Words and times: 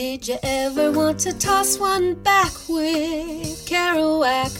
Did 0.00 0.28
you 0.28 0.38
ever 0.42 0.90
want 0.92 1.20
to 1.20 1.38
toss 1.38 1.78
one 1.78 2.14
back 2.14 2.52
with 2.70 3.68
Kerouac? 3.68 4.50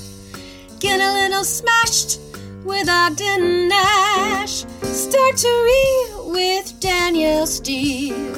Get 0.80 1.00
a 1.00 1.12
little 1.14 1.44
smashed 1.44 2.20
with 2.62 2.86
Ogden 2.90 3.66
Nash. 3.66 4.66
Start 4.82 5.36
to 5.38 5.48
read 5.48 6.34
with 6.34 6.78
Danielle 6.78 7.46
Steel. 7.46 8.36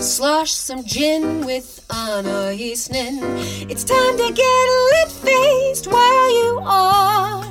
Slosh 0.00 0.52
some 0.52 0.84
gin 0.84 1.44
with 1.44 1.84
Anna 1.90 2.52
Eastman. 2.52 3.18
It's 3.68 3.84
time 3.84 4.16
to 4.16 4.32
get 4.32 4.66
lit 4.92 5.10
faced 5.10 5.86
while 5.86 6.30
you 6.32 6.60
are 6.62 7.44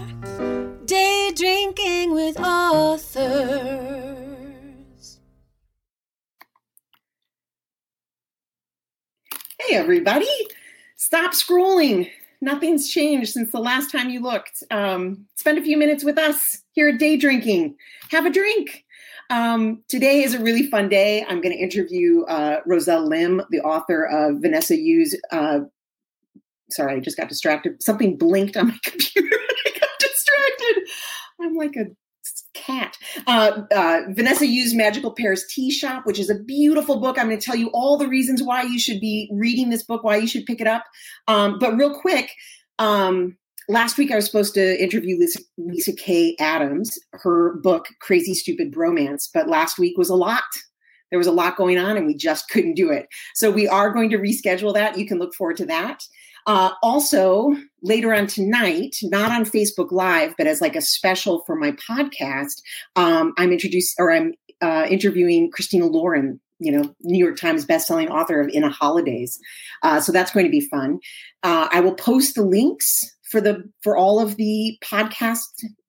day 0.88 1.32
drinking 1.36 2.16
with 2.16 2.40
authors. 2.40 3.97
Everybody. 9.78 10.28
Stop 10.96 11.34
scrolling. 11.34 12.10
Nothing's 12.42 12.90
changed 12.90 13.32
since 13.32 13.52
the 13.52 13.60
last 13.60 13.92
time 13.92 14.10
you 14.10 14.22
looked. 14.22 14.64
Um, 14.72 15.28
spend 15.36 15.60
a 15.60 15.62
few 15.62 15.78
minutes 15.78 16.04
with 16.04 16.18
us 16.18 16.64
here 16.72 16.90
at 16.90 17.00
Day 17.00 17.16
Drinking. 17.16 17.76
Have 18.10 18.26
a 18.26 18.32
drink. 18.32 18.86
Um, 19.30 19.84
today 19.88 20.24
is 20.24 20.34
a 20.34 20.40
really 20.40 20.64
fun 20.64 20.90
day. 20.90 21.24
I'm 21.24 21.42
going 21.42 21.56
to 21.56 21.62
interview 21.62 22.24
uh, 22.24 22.62
Roselle 22.66 23.08
Lim, 23.08 23.44
the 23.52 23.60
author 23.60 24.06
of 24.06 24.42
Vanessa 24.42 24.76
Yu's. 24.76 25.16
Uh, 25.32 25.60
sorry, 26.72 26.96
I 26.96 27.00
just 27.00 27.18
got 27.18 27.30
distracted. 27.30 27.84
Something 27.84 28.18
blinked 28.18 28.58
on 28.58 28.70
my 28.70 28.80
computer. 28.84 29.38
I 29.66 29.80
got 29.80 29.90
distracted. 30.00 30.90
I'm 31.40 31.56
like 31.56 31.76
a 31.76 31.86
cat. 32.68 32.98
Uh, 33.26 33.62
uh, 33.74 34.02
Vanessa 34.10 34.46
Yu's 34.46 34.76
Magical 34.76 35.12
Paris 35.12 35.46
Tea 35.50 35.72
Shop, 35.72 36.06
which 36.06 36.20
is 36.20 36.30
a 36.30 36.36
beautiful 36.36 37.00
book. 37.00 37.18
I'm 37.18 37.28
going 37.28 37.40
to 37.40 37.46
tell 37.46 37.56
you 37.56 37.70
all 37.74 37.98
the 37.98 38.08
reasons 38.08 38.44
why 38.44 38.64
you 38.64 38.78
should 38.78 39.00
be 39.00 39.30
reading 39.34 39.70
this 39.70 39.84
book, 39.84 40.04
why 40.04 40.18
you 40.18 40.28
should 40.28 40.46
pick 40.46 40.62
it 40.62 40.68
up. 40.68 40.84
Um, 41.28 41.58
but 41.60 41.76
real 41.78 42.00
quick, 42.00 42.30
um, 42.78 43.38
last 43.70 43.98
week 43.98 44.12
I 44.12 44.16
was 44.16 44.26
supposed 44.26 44.54
to 44.56 44.82
interview 44.82 45.18
Lyssa, 45.18 45.40
Lyssa 45.58 45.94
Kay 45.94 46.36
Adams, 46.40 46.98
her 47.14 47.56
book 47.64 47.88
Crazy 48.02 48.34
Stupid 48.34 48.74
Bromance, 48.74 49.30
but 49.34 49.48
last 49.48 49.80
week 49.80 49.98
was 49.98 50.10
a 50.10 50.16
lot. 50.16 50.44
There 51.10 51.18
was 51.18 51.28
a 51.28 51.32
lot 51.32 51.56
going 51.56 51.78
on 51.78 51.96
and 51.96 52.06
we 52.06 52.16
just 52.16 52.50
couldn't 52.50 52.74
do 52.74 52.92
it. 52.92 53.08
So 53.34 53.50
we 53.50 53.68
are 53.68 53.92
going 53.92 54.10
to 54.10 54.18
reschedule 54.18 54.74
that. 54.74 54.98
You 54.98 55.08
can 55.08 55.20
look 55.20 55.34
forward 55.34 55.58
to 55.58 55.66
that. 55.68 56.04
Uh, 56.48 56.72
also, 56.82 57.54
later 57.84 58.14
on 58.14 58.26
tonight, 58.26 58.96
not 59.04 59.32
on 59.32 59.44
Facebook 59.44 59.92
Live, 59.92 60.34
but 60.38 60.48
as 60.48 60.62
like 60.62 60.76
a 60.76 60.82
special 60.82 61.44
for 61.46 61.56
my 61.56 61.74
podcast, 61.74 62.62
um, 62.96 63.34
I'm 63.38 63.52
introduced 63.52 63.96
or 64.00 64.12
I'm 64.12 64.34
uh, 64.62 64.88
interviewing 64.90 65.52
Christina 65.52 65.86
Lauren, 65.86 66.40
you 66.60 66.72
know, 66.72 66.96
New 67.02 67.24
York 67.24 67.38
Times 67.38 67.66
bestselling 67.66 68.10
author 68.10 68.40
of 68.40 68.50
In 68.50 68.64
a 68.64 68.70
Holidaze. 68.70 69.38
Uh, 69.84 70.00
so 70.00 70.12
that's 70.12 70.32
going 70.32 70.46
to 70.46 70.52
be 70.52 70.62
fun. 70.62 71.00
Uh, 71.44 71.68
I 71.72 71.82
will 71.82 71.96
post 71.96 72.36
the 72.36 72.44
links 72.44 73.04
for 73.30 73.42
the 73.42 73.64
for 73.84 73.98
all 73.98 74.20
of 74.20 74.38
the 74.38 74.78
podcast 74.84 75.44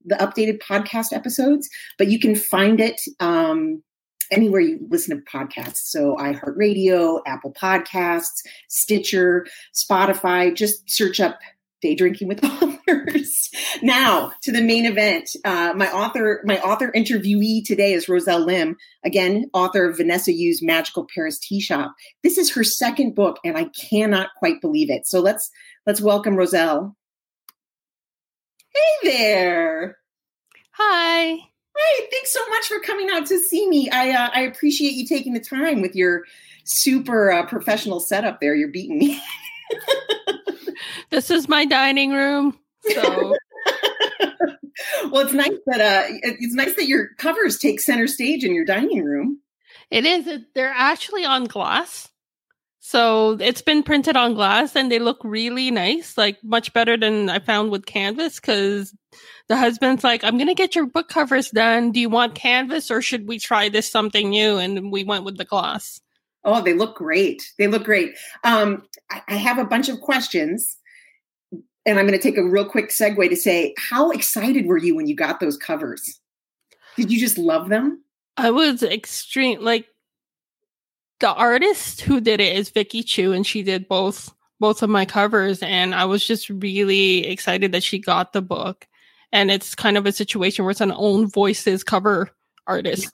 the 0.04 0.16
updated 0.16 0.58
podcast 0.58 1.12
episodes 1.12 1.68
but 1.98 2.08
you 2.08 2.18
can 2.18 2.34
find 2.34 2.80
it 2.80 3.00
um, 3.20 3.82
anywhere 4.30 4.60
you 4.60 4.78
listen 4.88 5.16
to 5.16 5.24
podcasts. 5.24 5.78
So 5.78 6.16
iheartradio 6.16 7.20
apple 7.26 7.52
podcasts 7.52 8.42
stitcher 8.68 9.46
spotify 9.74 10.54
just 10.54 10.90
search 10.90 11.20
up 11.20 11.38
day 11.80 11.94
drinking 11.94 12.28
with 12.28 12.44
authors. 12.62 13.50
Now 13.82 14.32
to 14.42 14.52
the 14.52 14.62
main 14.62 14.86
event. 14.86 15.30
Uh, 15.44 15.72
my 15.76 15.90
author 15.92 16.42
my 16.44 16.60
author 16.60 16.92
interviewee 16.92 17.64
today 17.64 17.92
is 17.92 18.08
roselle 18.08 18.44
lim. 18.44 18.76
Again 19.04 19.48
author 19.52 19.88
of 19.88 19.96
vanessa 19.96 20.32
yu's 20.32 20.62
magical 20.62 21.06
paris 21.14 21.38
tea 21.38 21.60
shop. 21.60 21.94
This 22.22 22.38
is 22.38 22.52
her 22.52 22.64
second 22.64 23.14
book 23.14 23.38
and 23.44 23.56
i 23.56 23.64
cannot 23.66 24.30
quite 24.36 24.60
believe 24.60 24.90
it. 24.90 25.06
So 25.06 25.20
let's 25.20 25.50
let's 25.86 26.00
welcome 26.00 26.36
roselle. 26.36 26.96
Hey 28.74 29.10
there. 29.10 29.98
Hi. 30.72 31.38
Hey, 31.78 32.06
thanks 32.10 32.32
so 32.32 32.46
much 32.48 32.66
for 32.66 32.80
coming 32.80 33.08
out 33.10 33.26
to 33.26 33.38
see 33.38 33.68
me. 33.68 33.88
I 33.90 34.10
uh, 34.10 34.30
I 34.34 34.40
appreciate 34.40 34.94
you 34.94 35.06
taking 35.06 35.32
the 35.32 35.40
time 35.40 35.80
with 35.80 35.94
your 35.94 36.24
super 36.64 37.30
uh, 37.30 37.46
professional 37.46 38.00
setup 38.00 38.40
there. 38.40 38.54
You're 38.54 38.68
beating 38.68 38.98
me. 38.98 39.20
this 41.10 41.30
is 41.30 41.48
my 41.48 41.64
dining 41.64 42.12
room. 42.12 42.58
So 42.94 43.02
well, 45.10 45.24
it's 45.24 45.32
nice 45.32 45.58
that 45.66 45.80
uh, 45.80 46.14
it's 46.22 46.54
nice 46.54 46.74
that 46.76 46.86
your 46.86 47.08
covers 47.18 47.58
take 47.58 47.80
center 47.80 48.06
stage 48.06 48.44
in 48.44 48.54
your 48.54 48.64
dining 48.64 49.04
room. 49.04 49.40
It 49.90 50.04
is. 50.04 50.42
They're 50.54 50.74
actually 50.74 51.24
on 51.24 51.44
glass. 51.44 52.08
So 52.88 53.36
it's 53.38 53.60
been 53.60 53.82
printed 53.82 54.16
on 54.16 54.32
glass 54.32 54.74
and 54.74 54.90
they 54.90 54.98
look 54.98 55.18
really 55.22 55.70
nice, 55.70 56.16
like 56.16 56.42
much 56.42 56.72
better 56.72 56.96
than 56.96 57.28
I 57.28 57.38
found 57.38 57.70
with 57.70 57.84
canvas 57.84 58.40
because 58.40 58.94
the 59.48 59.58
husband's 59.58 60.02
like, 60.02 60.24
I'm 60.24 60.38
going 60.38 60.48
to 60.48 60.54
get 60.54 60.74
your 60.74 60.86
book 60.86 61.10
covers 61.10 61.50
done. 61.50 61.92
Do 61.92 62.00
you 62.00 62.08
want 62.08 62.34
canvas 62.34 62.90
or 62.90 63.02
should 63.02 63.28
we 63.28 63.38
try 63.38 63.68
this 63.68 63.92
something 63.92 64.30
new? 64.30 64.56
And 64.56 64.90
we 64.90 65.04
went 65.04 65.24
with 65.24 65.36
the 65.36 65.44
glass. 65.44 66.00
Oh, 66.44 66.62
they 66.62 66.72
look 66.72 66.96
great. 66.96 67.52
They 67.58 67.66
look 67.66 67.84
great. 67.84 68.14
Um, 68.42 68.84
I, 69.10 69.20
I 69.28 69.34
have 69.34 69.58
a 69.58 69.66
bunch 69.66 69.90
of 69.90 70.00
questions 70.00 70.78
and 71.84 71.98
I'm 71.98 72.06
going 72.06 72.18
to 72.18 72.22
take 72.22 72.38
a 72.38 72.48
real 72.48 72.64
quick 72.64 72.88
segue 72.88 73.28
to 73.28 73.36
say, 73.36 73.74
how 73.76 74.12
excited 74.12 74.64
were 74.64 74.78
you 74.78 74.96
when 74.96 75.06
you 75.06 75.14
got 75.14 75.40
those 75.40 75.58
covers? 75.58 76.18
Did 76.96 77.12
you 77.12 77.20
just 77.20 77.36
love 77.36 77.68
them? 77.68 78.02
I 78.38 78.50
was 78.50 78.82
extreme, 78.82 79.60
like 79.60 79.88
the 81.20 81.32
artist 81.32 82.02
who 82.02 82.20
did 82.20 82.40
it 82.40 82.56
is 82.56 82.70
Vicky 82.70 83.02
Chu, 83.02 83.32
and 83.32 83.46
she 83.46 83.62
did 83.62 83.88
both 83.88 84.32
both 84.60 84.82
of 84.82 84.90
my 84.90 85.04
covers. 85.04 85.62
And 85.62 85.94
I 85.94 86.04
was 86.04 86.26
just 86.26 86.48
really 86.50 87.26
excited 87.26 87.72
that 87.72 87.82
she 87.82 87.98
got 87.98 88.32
the 88.32 88.42
book. 88.42 88.86
And 89.30 89.50
it's 89.50 89.74
kind 89.74 89.96
of 89.96 90.06
a 90.06 90.12
situation 90.12 90.64
where 90.64 90.70
it's 90.70 90.80
an 90.80 90.92
own 90.94 91.28
voices 91.28 91.84
cover 91.84 92.30
artist. 92.66 93.12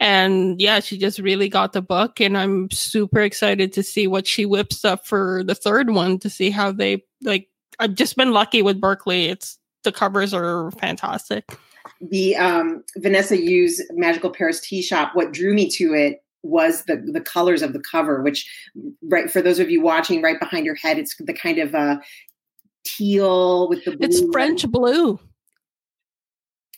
And 0.00 0.60
yeah, 0.60 0.80
she 0.80 0.98
just 0.98 1.18
really 1.20 1.48
got 1.48 1.72
the 1.72 1.82
book. 1.82 2.20
And 2.20 2.36
I'm 2.36 2.70
super 2.70 3.20
excited 3.20 3.72
to 3.74 3.82
see 3.82 4.06
what 4.06 4.26
she 4.26 4.46
whips 4.46 4.84
up 4.84 5.06
for 5.06 5.44
the 5.44 5.54
third 5.54 5.90
one 5.90 6.18
to 6.20 6.30
see 6.30 6.50
how 6.50 6.72
they 6.72 7.04
like. 7.22 7.48
I've 7.78 7.94
just 7.94 8.16
been 8.16 8.32
lucky 8.32 8.62
with 8.62 8.80
Berkley; 8.80 9.26
It's 9.26 9.58
the 9.84 9.92
covers 9.92 10.34
are 10.34 10.70
fantastic. 10.72 11.56
The 12.00 12.36
um, 12.36 12.84
Vanessa 12.96 13.40
Yu's 13.40 13.80
Magical 13.92 14.30
Paris 14.30 14.60
Tea 14.60 14.82
Shop, 14.82 15.12
what 15.14 15.32
drew 15.32 15.54
me 15.54 15.68
to 15.70 15.94
it 15.94 16.22
was 16.42 16.84
the 16.84 16.96
the 17.12 17.20
colors 17.20 17.62
of 17.62 17.72
the 17.72 17.80
cover 17.80 18.22
which 18.22 18.50
right 19.02 19.30
for 19.30 19.40
those 19.40 19.58
of 19.58 19.70
you 19.70 19.80
watching 19.80 20.22
right 20.22 20.40
behind 20.40 20.66
your 20.66 20.74
head 20.74 20.98
it's 20.98 21.16
the 21.16 21.32
kind 21.32 21.58
of 21.58 21.74
uh 21.74 21.98
teal 22.84 23.68
with 23.68 23.84
the 23.84 23.96
blue 23.96 24.06
it's 24.06 24.22
french 24.32 24.68
blue 24.68 25.18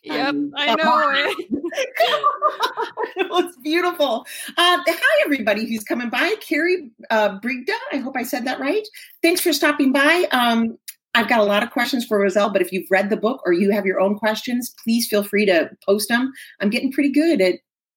Yep, 0.04 0.28
um, 0.28 0.52
I 0.54 0.74
know. 0.74 1.34
it 3.16 3.30
was 3.30 3.56
beautiful. 3.62 4.26
Uh, 4.50 4.78
hi, 4.86 5.22
everybody 5.24 5.66
who's 5.66 5.82
coming 5.82 6.10
by. 6.10 6.34
Carrie 6.46 6.90
uh, 7.10 7.38
Brigda, 7.40 7.72
I 7.90 7.96
hope 7.96 8.14
I 8.14 8.22
said 8.22 8.44
that 8.44 8.60
right. 8.60 8.86
Thanks 9.22 9.40
for 9.40 9.54
stopping 9.54 9.92
by. 9.92 10.26
Um, 10.30 10.76
I've 11.14 11.28
got 11.28 11.40
a 11.40 11.44
lot 11.44 11.62
of 11.62 11.70
questions 11.70 12.04
for 12.04 12.18
Roselle, 12.18 12.50
but 12.50 12.60
if 12.60 12.72
you've 12.72 12.90
read 12.90 13.08
the 13.08 13.16
book 13.16 13.40
or 13.46 13.52
you 13.52 13.70
have 13.70 13.86
your 13.86 14.00
own 14.00 14.18
questions, 14.18 14.74
please 14.82 15.06
feel 15.06 15.22
free 15.22 15.46
to 15.46 15.70
post 15.86 16.08
them. 16.08 16.32
I'm 16.60 16.70
getting 16.70 16.92
pretty 16.92 17.10
good 17.10 17.40
at 17.40 17.54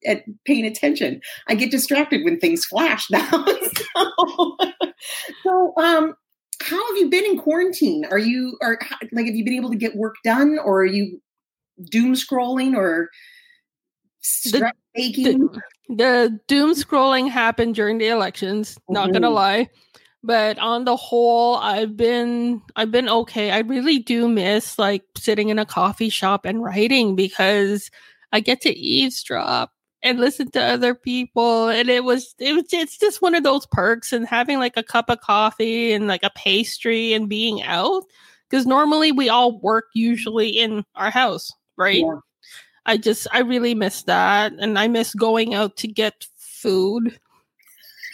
at 0.07 0.23
paying 0.45 0.65
attention. 0.65 1.21
I 1.47 1.55
get 1.55 1.71
distracted 1.71 2.23
when 2.23 2.39
things 2.39 2.65
flash 2.65 3.05
now. 3.11 3.29
so, 3.29 4.57
so, 5.43 5.73
um, 5.77 6.15
how 6.63 6.87
have 6.87 6.97
you 6.97 7.09
been 7.09 7.25
in 7.25 7.37
quarantine? 7.37 8.05
Are 8.09 8.17
you 8.17 8.57
are 8.61 8.79
like 9.11 9.25
have 9.27 9.35
you 9.35 9.45
been 9.45 9.53
able 9.53 9.69
to 9.69 9.75
get 9.75 9.95
work 9.95 10.15
done, 10.23 10.57
or 10.63 10.81
are 10.81 10.85
you 10.85 11.21
doom 11.91 12.13
scrolling 12.13 12.75
or 12.75 13.09
the. 14.45 14.71
The, 14.95 15.61
the, 15.89 16.39
doom 16.47 16.73
scrolling 16.73 17.29
happened 17.29 17.75
during 17.75 17.97
the 17.97 18.07
elections. 18.07 18.73
Mm-hmm. 18.73 18.93
Not 18.93 19.13
gonna 19.13 19.27
mm-hmm. 19.27 19.35
lie. 19.35 19.69
But 20.23 20.57
on 20.59 20.83
the 20.85 20.95
whole, 20.95 21.55
I've 21.57 21.95
been 21.95 22.61
I've 22.75 22.91
been 22.91 23.07
okay. 23.07 23.51
I 23.51 23.59
really 23.59 23.99
do 23.99 24.27
miss 24.27 24.77
like 24.79 25.03
sitting 25.15 25.49
in 25.49 25.59
a 25.59 25.65
coffee 25.65 26.09
shop 26.09 26.45
and 26.45 26.63
writing 26.63 27.15
because 27.15 27.89
I 28.31 28.39
get 28.39 28.61
to 28.61 28.75
eavesdrop 28.75 29.71
and 30.03 30.19
listen 30.19 30.49
to 30.51 30.61
other 30.61 30.93
people 30.93 31.69
and 31.69 31.89
it 31.89 32.03
was 32.03 32.35
it 32.39 32.53
was 32.53 32.65
it's 32.71 32.97
just 32.97 33.21
one 33.21 33.35
of 33.35 33.43
those 33.43 33.65
perks 33.67 34.13
and 34.13 34.27
having 34.27 34.59
like 34.59 34.77
a 34.77 34.83
cup 34.83 35.09
of 35.09 35.21
coffee 35.21 35.91
and 35.91 36.07
like 36.07 36.23
a 36.23 36.31
pastry 36.35 37.13
and 37.13 37.29
being 37.29 37.63
out 37.63 38.03
because 38.49 38.65
normally 38.65 39.11
we 39.11 39.29
all 39.29 39.59
work 39.59 39.85
usually 39.95 40.49
in 40.49 40.83
our 40.95 41.09
house 41.09 41.51
right 41.77 42.03
yeah. 42.05 42.15
i 42.85 42.95
just 42.95 43.27
i 43.31 43.39
really 43.39 43.73
miss 43.73 44.03
that 44.03 44.53
and 44.59 44.77
i 44.77 44.87
miss 44.87 45.13
going 45.15 45.53
out 45.53 45.75
to 45.77 45.87
get 45.87 46.27
food 46.37 47.19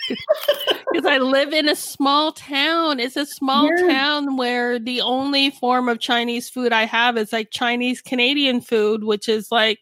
because 0.92 1.06
I 1.06 1.18
live 1.18 1.54
in 1.54 1.70
a 1.70 1.76
small 1.76 2.34
town. 2.34 3.00
It's 3.00 3.16
a 3.16 3.26
small 3.26 3.70
yeah. 3.70 3.88
town 3.88 4.36
where 4.36 4.78
the 4.78 5.00
only 5.00 5.52
form 5.52 5.88
of 5.88 6.00
Chinese 6.00 6.50
food 6.50 6.74
I 6.74 6.84
have 6.84 7.18
is 7.18 7.32
like 7.32 7.52
Chinese 7.52 8.02
Canadian 8.02 8.60
food, 8.60 9.06
which 9.06 9.30
is 9.30 9.50
like 9.50 9.80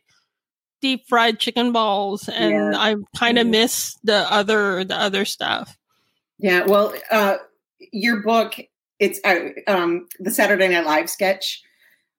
deep 0.82 1.08
fried 1.08 1.40
chicken 1.40 1.72
balls 1.72 2.28
and 2.28 2.52
yeah. 2.52 2.72
I 2.76 2.96
kind 3.18 3.38
of 3.38 3.48
miss 3.48 3.98
the 4.04 4.32
other 4.32 4.84
the 4.84 4.98
other 4.98 5.26
stuff. 5.26 5.78
Yeah, 6.40 6.66
well, 6.66 6.94
uh, 7.12 7.38
your 7.92 8.22
book, 8.22 8.56
it's 9.00 9.20
uh, 9.24 9.50
um, 9.68 10.08
the 10.20 10.32
Saturday 10.32 10.68
Night 10.68 10.86
Live 10.86 11.10
sketch 11.10 11.62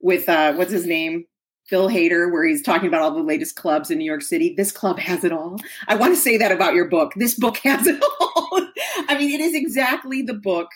with 0.01 0.29
uh, 0.29 0.55
what's 0.55 0.73
his 0.73 0.87
name? 0.87 1.27
Bill 1.71 1.89
Hader, 1.89 2.31
where 2.31 2.45
he's 2.45 2.63
talking 2.63 2.89
about 2.89 3.03
all 3.03 3.15
the 3.15 3.23
latest 3.23 3.57
clubs 3.57 3.91
in 3.91 3.99
New 3.99 4.05
York 4.05 4.23
City. 4.23 4.55
This 4.55 4.73
club 4.73 4.99
has 4.99 5.25
it 5.25 5.33
all. 5.33 5.59
I 5.89 5.95
want 5.95 6.15
to 6.15 6.21
say 6.21 6.37
that 6.37 6.53
about 6.53 6.75
your 6.75 6.87
book. 6.87 7.13
This 7.17 7.35
book 7.35 7.57
has 7.65 7.87
it 7.87 8.03
all. 8.21 8.69
I 9.09 9.17
mean, 9.17 9.31
it 9.31 9.41
is 9.41 9.55
exactly 9.55 10.23
the 10.23 10.35
book 10.35 10.69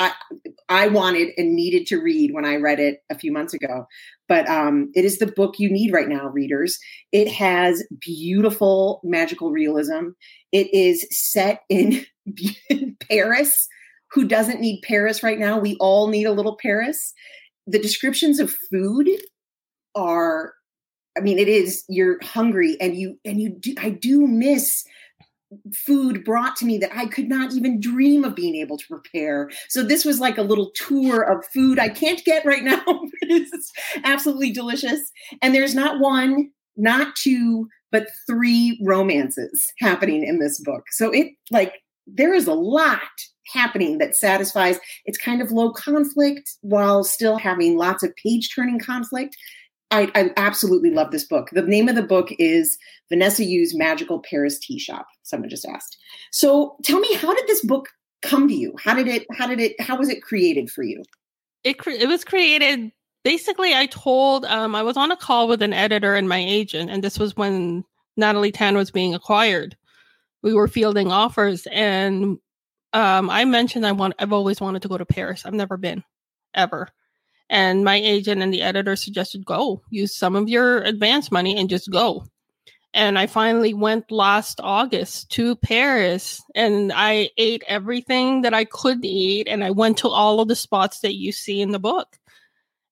I, 0.00 0.12
I 0.70 0.86
wanted 0.86 1.30
and 1.36 1.56
needed 1.56 1.86
to 1.88 2.00
read 2.00 2.32
when 2.32 2.44
I 2.44 2.54
read 2.56 2.78
it 2.78 3.00
a 3.10 3.18
few 3.18 3.32
months 3.32 3.52
ago. 3.52 3.86
But 4.28 4.48
um, 4.48 4.92
it 4.94 5.04
is 5.04 5.18
the 5.18 5.26
book 5.26 5.56
you 5.58 5.68
need 5.68 5.92
right 5.92 6.08
now, 6.08 6.28
readers. 6.28 6.78
It 7.10 7.28
has 7.28 7.84
beautiful 8.00 9.00
magical 9.02 9.50
realism. 9.50 10.10
It 10.52 10.72
is 10.72 11.06
set 11.10 11.62
in, 11.68 12.06
in 12.70 12.96
Paris. 13.10 13.66
Who 14.12 14.26
doesn't 14.26 14.60
need 14.60 14.82
Paris 14.82 15.24
right 15.24 15.38
now? 15.38 15.58
We 15.58 15.76
all 15.80 16.06
need 16.06 16.24
a 16.24 16.32
little 16.32 16.56
Paris. 16.56 17.12
The 17.66 17.80
descriptions 17.80 18.38
of 18.38 18.54
food 18.70 19.08
are 19.96 20.54
I 21.18 21.20
mean, 21.22 21.40
it 21.40 21.48
is 21.48 21.84
you're 21.88 22.18
hungry 22.22 22.76
and 22.80 22.96
you 22.96 23.18
and 23.24 23.40
you 23.40 23.50
do 23.50 23.74
I 23.78 23.90
do 23.90 24.26
miss 24.26 24.84
food 25.74 26.24
brought 26.24 26.56
to 26.56 26.64
me 26.64 26.78
that 26.78 26.94
I 26.96 27.06
could 27.06 27.28
not 27.28 27.52
even 27.54 27.80
dream 27.80 28.24
of 28.24 28.36
being 28.36 28.54
able 28.56 28.78
to 28.78 28.86
prepare. 28.86 29.50
So 29.68 29.82
this 29.82 30.04
was 30.04 30.20
like 30.20 30.38
a 30.38 30.42
little 30.42 30.70
tour 30.74 31.22
of 31.22 31.44
food 31.46 31.78
I 31.78 31.88
can't 31.88 32.24
get 32.24 32.44
right 32.44 32.62
now. 32.62 32.82
it's 33.22 33.72
absolutely 34.04 34.52
delicious. 34.52 35.10
And 35.42 35.54
there's 35.54 35.74
not 35.74 36.00
one, 36.00 36.50
not 36.76 37.16
two, 37.16 37.68
but 37.90 38.08
three 38.26 38.80
romances 38.84 39.72
happening 39.80 40.24
in 40.24 40.38
this 40.38 40.60
book. 40.60 40.84
So 40.90 41.10
it 41.10 41.28
like 41.50 41.74
there 42.06 42.34
is 42.34 42.46
a 42.46 42.54
lot 42.54 43.00
happening 43.52 43.98
that 43.98 44.16
satisfies. 44.16 44.78
It's 45.04 45.18
kind 45.18 45.42
of 45.42 45.50
low 45.50 45.72
conflict 45.72 46.56
while 46.60 47.02
still 47.04 47.36
having 47.36 47.76
lots 47.76 48.02
of 48.02 48.14
page 48.16 48.54
turning 48.54 48.78
conflict. 48.78 49.36
I, 49.90 50.10
I, 50.14 50.30
absolutely 50.36 50.90
love 50.90 51.10
this 51.10 51.24
book. 51.24 51.50
The 51.52 51.62
name 51.62 51.88
of 51.88 51.96
the 51.96 52.02
book 52.02 52.28
is 52.38 52.78
Vanessa 53.08 53.44
Yu's 53.44 53.74
Magical 53.74 54.20
Paris 54.20 54.58
Tea 54.58 54.78
Shop. 54.78 55.06
Someone 55.22 55.50
just 55.50 55.66
asked. 55.66 55.96
So 56.30 56.76
tell 56.84 57.00
me, 57.00 57.14
how 57.14 57.34
did 57.34 57.46
this 57.46 57.64
book 57.64 57.88
come 58.22 58.46
to 58.48 58.54
you? 58.54 58.74
How 58.82 58.94
did 58.94 59.08
it? 59.08 59.26
How 59.36 59.46
did 59.46 59.60
it? 59.60 59.80
How 59.80 59.96
was 59.96 60.08
it 60.08 60.22
created 60.22 60.70
for 60.70 60.82
you? 60.82 61.02
It 61.64 61.76
it 61.86 62.08
was 62.08 62.24
created 62.24 62.92
basically. 63.24 63.74
I 63.74 63.86
told 63.86 64.44
um, 64.44 64.74
I 64.74 64.82
was 64.82 64.96
on 64.96 65.10
a 65.10 65.16
call 65.16 65.48
with 65.48 65.62
an 65.62 65.72
editor 65.72 66.14
and 66.14 66.28
my 66.28 66.38
agent, 66.38 66.90
and 66.90 67.02
this 67.02 67.18
was 67.18 67.36
when 67.36 67.84
Natalie 68.16 68.52
Tan 68.52 68.76
was 68.76 68.90
being 68.90 69.14
acquired. 69.14 69.76
We 70.42 70.54
were 70.54 70.68
fielding 70.68 71.10
offers, 71.10 71.66
and 71.70 72.38
um, 72.92 73.28
I 73.28 73.44
mentioned 73.44 73.86
I 73.86 73.92
want. 73.92 74.14
I've 74.18 74.32
always 74.32 74.60
wanted 74.60 74.82
to 74.82 74.88
go 74.88 74.98
to 74.98 75.04
Paris. 75.04 75.44
I've 75.44 75.52
never 75.52 75.76
been, 75.76 76.04
ever 76.54 76.88
and 77.50 77.84
my 77.84 77.96
agent 77.96 78.42
and 78.42 78.54
the 78.54 78.62
editor 78.62 78.94
suggested 78.94 79.44
go 79.44 79.82
use 79.90 80.16
some 80.16 80.36
of 80.36 80.48
your 80.48 80.78
advance 80.82 81.32
money 81.32 81.58
and 81.58 81.68
just 81.68 81.90
go. 81.90 82.24
And 82.94 83.18
I 83.18 83.26
finally 83.26 83.74
went 83.74 84.10
last 84.10 84.60
August 84.62 85.30
to 85.32 85.56
Paris 85.56 86.42
and 86.54 86.92
I 86.94 87.30
ate 87.36 87.62
everything 87.66 88.42
that 88.42 88.54
I 88.54 88.64
could 88.64 89.04
eat. 89.04 89.48
And 89.48 89.62
I 89.62 89.70
went 89.70 89.98
to 89.98 90.08
all 90.08 90.40
of 90.40 90.48
the 90.48 90.56
spots 90.56 91.00
that 91.00 91.16
you 91.16 91.32
see 91.32 91.60
in 91.60 91.70
the 91.70 91.78
book. 91.78 92.18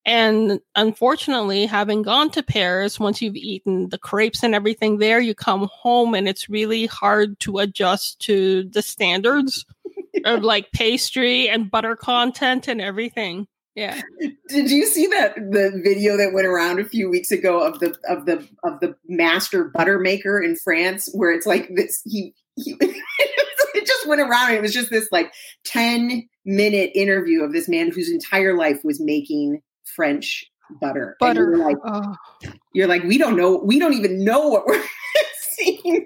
And 0.05 0.59
unfortunately, 0.75 1.65
having 1.65 2.01
gone 2.01 2.29
to 2.31 2.43
Paris, 2.43 2.99
once 2.99 3.21
you've 3.21 3.35
eaten 3.35 3.89
the 3.89 3.97
crepes 3.97 4.43
and 4.43 4.55
everything 4.55 4.97
there, 4.97 5.19
you 5.19 5.35
come 5.35 5.69
home 5.71 6.15
and 6.15 6.27
it's 6.27 6.49
really 6.49 6.85
hard 6.85 7.39
to 7.41 7.59
adjust 7.59 8.19
to 8.21 8.63
the 8.63 8.81
standards 8.81 9.65
of 10.25 10.43
like 10.43 10.71
pastry 10.71 11.49
and 11.49 11.71
butter 11.71 11.95
content 11.95 12.67
and 12.67 12.81
everything. 12.81 13.47
Yeah. 13.79 14.01
Did 14.49 14.69
you 14.69 14.85
see 14.85 15.07
that 15.07 15.35
the 15.35 15.79
video 15.81 16.17
that 16.17 16.33
went 16.33 16.45
around 16.45 16.81
a 16.81 16.83
few 16.83 17.09
weeks 17.09 17.31
ago 17.31 17.65
of 17.65 17.79
the 17.79 17.95
of 18.09 18.25
the 18.25 18.45
of 18.65 18.81
the 18.81 18.93
master 19.07 19.71
butter 19.73 19.99
maker 19.99 20.41
in 20.41 20.57
France 20.57 21.09
where 21.13 21.31
it's 21.31 21.45
like 21.45 21.69
this 21.75 22.01
he 22.05 22.33
he 22.57 22.75
it 22.81 23.87
just 23.87 24.05
went 24.05 24.19
around 24.19 24.51
it 24.51 24.61
was 24.61 24.73
just 24.73 24.89
this 24.89 25.07
like 25.13 25.31
10 25.63 26.27
minute 26.43 26.91
interview 26.93 27.41
of 27.41 27.53
this 27.53 27.69
man 27.69 27.89
whose 27.89 28.11
entire 28.11 28.57
life 28.57 28.81
was 28.83 28.99
making 28.99 29.61
French 29.95 30.45
butter. 30.81 31.15
Butter. 31.21 31.55
You're 31.55 31.65
like, 31.65 31.77
oh. 31.85 32.15
you're 32.73 32.87
like, 32.87 33.03
we 33.03 33.17
don't 33.17 33.37
know, 33.37 33.61
we 33.63 33.79
don't 33.79 33.93
even 33.93 34.25
know 34.25 34.49
what 34.49 34.65
we're 34.65 34.83
seeing. 35.39 36.05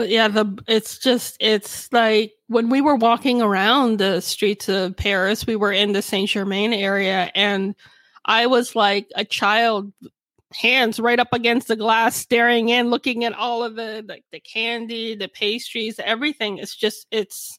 But 0.00 0.08
yeah, 0.08 0.28
the 0.28 0.58
it's 0.66 0.96
just 0.96 1.36
it's 1.40 1.92
like 1.92 2.32
when 2.46 2.70
we 2.70 2.80
were 2.80 2.96
walking 2.96 3.42
around 3.42 3.98
the 3.98 4.22
streets 4.22 4.66
of 4.66 4.96
Paris, 4.96 5.46
we 5.46 5.56
were 5.56 5.72
in 5.72 5.92
the 5.92 6.00
Saint 6.00 6.30
Germain 6.30 6.72
area, 6.72 7.30
and 7.34 7.74
I 8.24 8.46
was 8.46 8.74
like 8.74 9.10
a 9.14 9.26
child, 9.26 9.92
hands 10.54 10.98
right 10.98 11.20
up 11.20 11.34
against 11.34 11.68
the 11.68 11.76
glass, 11.76 12.16
staring 12.16 12.70
in, 12.70 12.88
looking 12.88 13.24
at 13.24 13.34
all 13.34 13.62
of 13.62 13.76
the 13.76 14.02
like 14.08 14.24
the 14.32 14.40
candy, 14.40 15.16
the 15.16 15.28
pastries, 15.28 16.00
everything. 16.02 16.56
It's 16.56 16.74
just 16.74 17.06
it's 17.10 17.58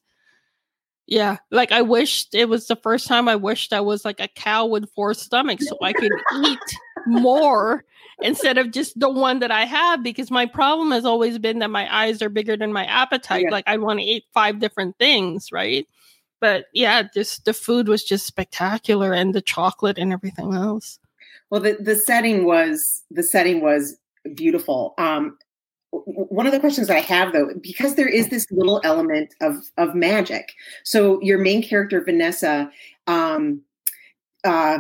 yeah, 1.06 1.38
like 1.52 1.72
I 1.72 1.84
wished 1.84 2.34
it 2.34 2.50
was 2.50 2.66
the 2.66 2.76
first 2.76 3.06
time 3.06 3.28
I 3.28 3.36
wished 3.36 3.72
I 3.72 3.82
was 3.82 4.04
like 4.04 4.20
a 4.20 4.30
cow 4.30 4.66
with 4.66 4.92
four 4.96 5.14
stomachs 5.14 5.70
so 5.70 5.78
I 5.84 5.94
could 5.94 6.12
eat 6.44 6.60
more 7.06 7.83
instead 8.21 8.57
of 8.57 8.71
just 8.71 9.00
the 9.00 9.09
one 9.09 9.39
that 9.39 9.51
I 9.51 9.65
have 9.65 10.03
because 10.03 10.31
my 10.31 10.45
problem 10.45 10.92
has 10.92 11.06
always 11.06 11.39
been 11.39 11.59
that 11.59 11.69
my 11.69 11.94
eyes 11.94 12.21
are 12.21 12.30
bigger 12.30 12.56
than 12.56 12.71
my 12.71 12.86
appetite. 12.86 13.45
Yeah. 13.45 13.51
Like 13.51 13.68
I 13.68 13.77
want 13.77 14.00
to 14.00 14.06
eat 14.06 14.25
five 14.33 14.59
different 14.59 14.98
things, 14.98 15.51
right? 15.51 15.88
But 16.39 16.65
yeah, 16.74 17.03
just 17.13 17.45
the 17.45 17.53
food 17.53 17.88
was 17.88 18.03
just 18.03 18.25
spectacular 18.25 19.13
and 19.13 19.33
the 19.33 19.42
chocolate 19.42 19.98
and 19.98 20.12
everything 20.12 20.53
else. 20.53 21.00
Well, 21.50 21.62
the, 21.62 21.77
the 21.80 21.95
setting 21.95 22.45
was 22.45 23.04
the 23.12 23.24
setting 23.24 23.62
was 23.62 23.97
beautiful. 24.33 24.94
Um, 24.97 25.38
one 25.92 26.45
of 26.45 26.54
the 26.54 26.59
questions 26.59 26.89
I 26.89 27.00
have 27.00 27.33
though, 27.33 27.50
because 27.62 27.95
there 27.95 28.07
is 28.07 28.30
this 28.30 28.47
little 28.50 28.81
element 28.83 29.36
of 29.42 29.56
of 29.77 29.94
magic. 29.94 30.54
So 30.83 31.21
your 31.21 31.38
main 31.38 31.62
character 31.62 32.04
Vanessa, 32.04 32.71
um, 33.07 33.62
uh, 34.44 34.80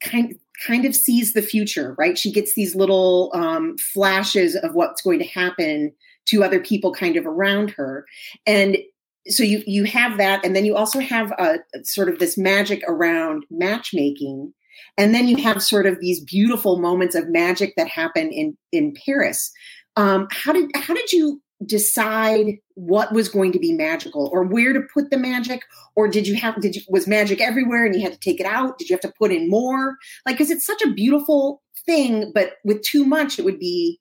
kind 0.00 0.38
kind 0.66 0.84
of 0.84 0.94
sees 0.94 1.32
the 1.32 1.42
future, 1.42 1.94
right? 1.98 2.18
She 2.18 2.32
gets 2.32 2.54
these 2.54 2.74
little 2.74 3.30
um, 3.34 3.76
flashes 3.78 4.56
of 4.56 4.74
what's 4.74 5.02
going 5.02 5.18
to 5.18 5.26
happen 5.26 5.92
to 6.26 6.44
other 6.44 6.60
people 6.60 6.92
kind 6.92 7.16
of 7.16 7.26
around 7.26 7.70
her. 7.72 8.06
And 8.46 8.78
so 9.26 9.42
you 9.42 9.62
you 9.66 9.84
have 9.84 10.18
that 10.18 10.44
and 10.44 10.54
then 10.54 10.66
you 10.66 10.76
also 10.76 11.00
have 11.00 11.32
a 11.38 11.58
sort 11.82 12.10
of 12.10 12.18
this 12.18 12.36
magic 12.36 12.82
around 12.86 13.46
matchmaking 13.50 14.52
and 14.96 15.14
then 15.14 15.28
you 15.28 15.36
have 15.42 15.62
sort 15.62 15.86
of 15.86 16.00
these 16.00 16.22
beautiful 16.22 16.78
moments 16.78 17.14
of 17.14 17.28
magic 17.28 17.74
that 17.76 17.88
happen 17.88 18.30
in 18.30 18.56
in 18.72 18.94
Paris. 19.04 19.50
Um, 19.96 20.28
how 20.30 20.52
did 20.52 20.70
how 20.74 20.94
did 20.94 21.12
you 21.12 21.40
decide 21.66 22.58
what 22.74 23.12
was 23.12 23.28
going 23.28 23.52
to 23.52 23.58
be 23.58 23.72
magical 23.72 24.28
or 24.32 24.44
where 24.44 24.72
to 24.72 24.80
put 24.92 25.10
the 25.10 25.16
magic? 25.16 25.62
Or 25.96 26.08
did 26.08 26.26
you 26.26 26.34
have 26.36 26.60
did 26.60 26.76
you 26.76 26.82
was 26.88 27.06
magic 27.06 27.40
everywhere 27.40 27.84
and 27.84 27.94
you 27.94 28.02
had 28.02 28.12
to 28.12 28.18
take 28.18 28.40
it 28.40 28.46
out? 28.46 28.78
Did 28.78 28.88
you 28.88 28.94
have 28.94 29.02
to 29.02 29.12
put 29.18 29.32
in 29.32 29.48
more? 29.48 29.96
Like 30.26 30.36
because 30.36 30.50
it's 30.50 30.66
such 30.66 30.82
a 30.82 30.92
beautiful 30.92 31.62
thing 31.86 32.32
but 32.34 32.54
with 32.64 32.80
too 32.80 33.04
much 33.04 33.38
it 33.38 33.44
would 33.44 33.58
be 33.58 34.00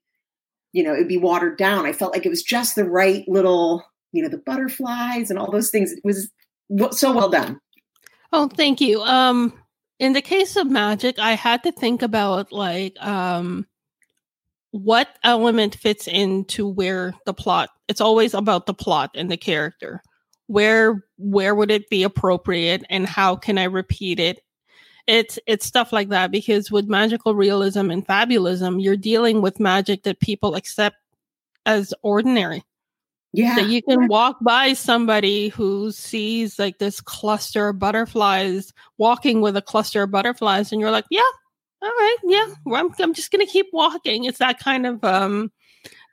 you 0.72 0.82
know 0.82 0.94
it'd 0.94 1.08
be 1.08 1.18
watered 1.18 1.58
down. 1.58 1.86
I 1.86 1.94
felt 1.94 2.14
like 2.14 2.26
it 2.26 2.30
was 2.30 2.44
just 2.44 2.76
the 2.76 2.86
right 2.86 3.28
little 3.28 3.84
you 4.12 4.22
know 4.22 4.30
the 4.30 4.38
butterflies 4.38 5.30
and 5.30 5.40
all 5.40 5.52
those 5.52 5.70
things. 5.70 5.92
It 5.92 6.02
was 6.04 6.30
so 6.92 7.14
well 7.14 7.30
done. 7.30 7.60
Oh 8.32 8.48
thank 8.48 8.82
you. 8.82 9.02
Um 9.02 9.54
in 10.00 10.14
the 10.14 10.22
case 10.22 10.56
of 10.56 10.70
magic 10.70 11.20
i 11.20 11.34
had 11.34 11.64
to 11.64 11.72
think 11.72 12.02
about 12.02 12.52
like 12.52 12.96
um 13.00 13.66
what 14.74 15.08
element 15.24 15.76
fits 15.76 16.08
into 16.08 16.68
where 16.68 17.14
the 17.28 17.34
plot 17.34 17.70
it's 17.88 18.02
always 18.02 18.34
about 18.34 18.66
the 18.66 18.74
plot 18.74 19.12
and 19.14 19.30
the 19.30 19.38
character. 19.38 20.02
Where 20.48 21.06
where 21.18 21.54
would 21.54 21.70
it 21.70 21.92
be 21.92 22.02
appropriate 22.02 22.84
and 22.90 23.06
how 23.06 23.36
can 23.36 23.60
i 23.60 23.66
repeat 23.66 24.20
it? 24.20 24.42
It's 25.06 25.38
it's 25.46 25.68
stuff 25.68 25.94
like 25.94 26.10
that 26.10 26.32
because 26.32 26.72
with 26.72 26.88
magical 26.88 27.36
realism 27.36 27.92
and 27.92 28.06
fabulism 28.06 28.82
you're 28.82 28.98
dealing 28.98 29.44
with 29.44 29.60
magic 29.60 30.04
that 30.04 30.20
people 30.20 30.56
accept 30.56 30.96
as 31.68 31.94
ordinary. 32.02 32.64
Yeah. 33.32 33.56
That 33.56 33.70
you 33.70 33.84
can 33.84 34.08
walk 34.08 34.38
by 34.42 34.74
somebody 34.74 35.50
who 35.50 35.92
sees 35.92 36.58
like 36.58 36.80
this 36.80 37.00
cluster 37.00 37.70
of 37.70 37.80
butterflies 37.80 38.74
walking 38.98 39.42
with 39.42 39.56
a 39.56 39.62
cluster 39.62 40.02
of 40.02 40.10
butterflies 40.10 40.72
and 40.72 40.82
you're 40.82 40.92
like 40.92 41.06
yeah 41.12 41.22
all 41.84 41.90
right, 41.90 42.18
yeah, 42.24 42.48
I'm, 42.74 42.90
I'm 42.98 43.14
just 43.14 43.32
gonna 43.32 43.46
keep 43.46 43.68
walking. 43.74 44.24
It's 44.24 44.40
that 44.40 44.60
kind 44.60 44.86
of 44.86 45.04
um, 45.04 45.52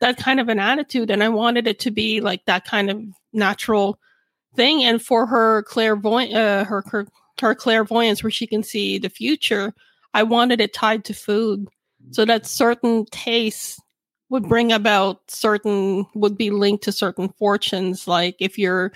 that 0.00 0.16
kind 0.16 0.40
of 0.40 0.48
an 0.48 0.58
attitude, 0.58 1.10
and 1.10 1.22
I 1.22 1.28
wanted 1.28 1.68
it 1.68 1.78
to 1.80 1.92
be 1.92 2.20
like 2.20 2.44
that 2.46 2.64
kind 2.64 2.90
of 2.90 3.00
natural 3.32 3.98
thing. 4.56 4.82
And 4.82 5.00
for 5.00 5.26
her 5.26 5.62
clairvoyant, 5.62 6.34
uh, 6.34 6.64
her, 6.64 6.82
her 6.88 7.06
her 7.40 7.54
clairvoyance, 7.54 8.22
where 8.22 8.32
she 8.32 8.48
can 8.48 8.64
see 8.64 8.98
the 8.98 9.08
future, 9.08 9.72
I 10.12 10.24
wanted 10.24 10.60
it 10.60 10.74
tied 10.74 11.04
to 11.04 11.14
food, 11.14 11.68
so 12.10 12.24
that 12.24 12.46
certain 12.46 13.06
tastes 13.06 13.80
would 14.28 14.48
bring 14.48 14.72
about 14.72 15.20
certain 15.30 16.04
would 16.14 16.36
be 16.36 16.50
linked 16.50 16.84
to 16.84 16.92
certain 16.92 17.28
fortunes 17.38 18.08
like 18.08 18.36
if 18.38 18.58
you're 18.58 18.92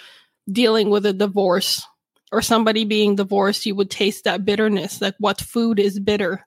dealing 0.50 0.90
with 0.90 1.04
a 1.04 1.12
divorce 1.12 1.84
or 2.32 2.40
somebody 2.40 2.84
being 2.84 3.16
divorced 3.16 3.66
you 3.66 3.74
would 3.74 3.90
taste 3.90 4.24
that 4.24 4.44
bitterness 4.44 5.00
like 5.00 5.14
what 5.18 5.40
food 5.40 5.80
is 5.80 5.98
bitter 5.98 6.46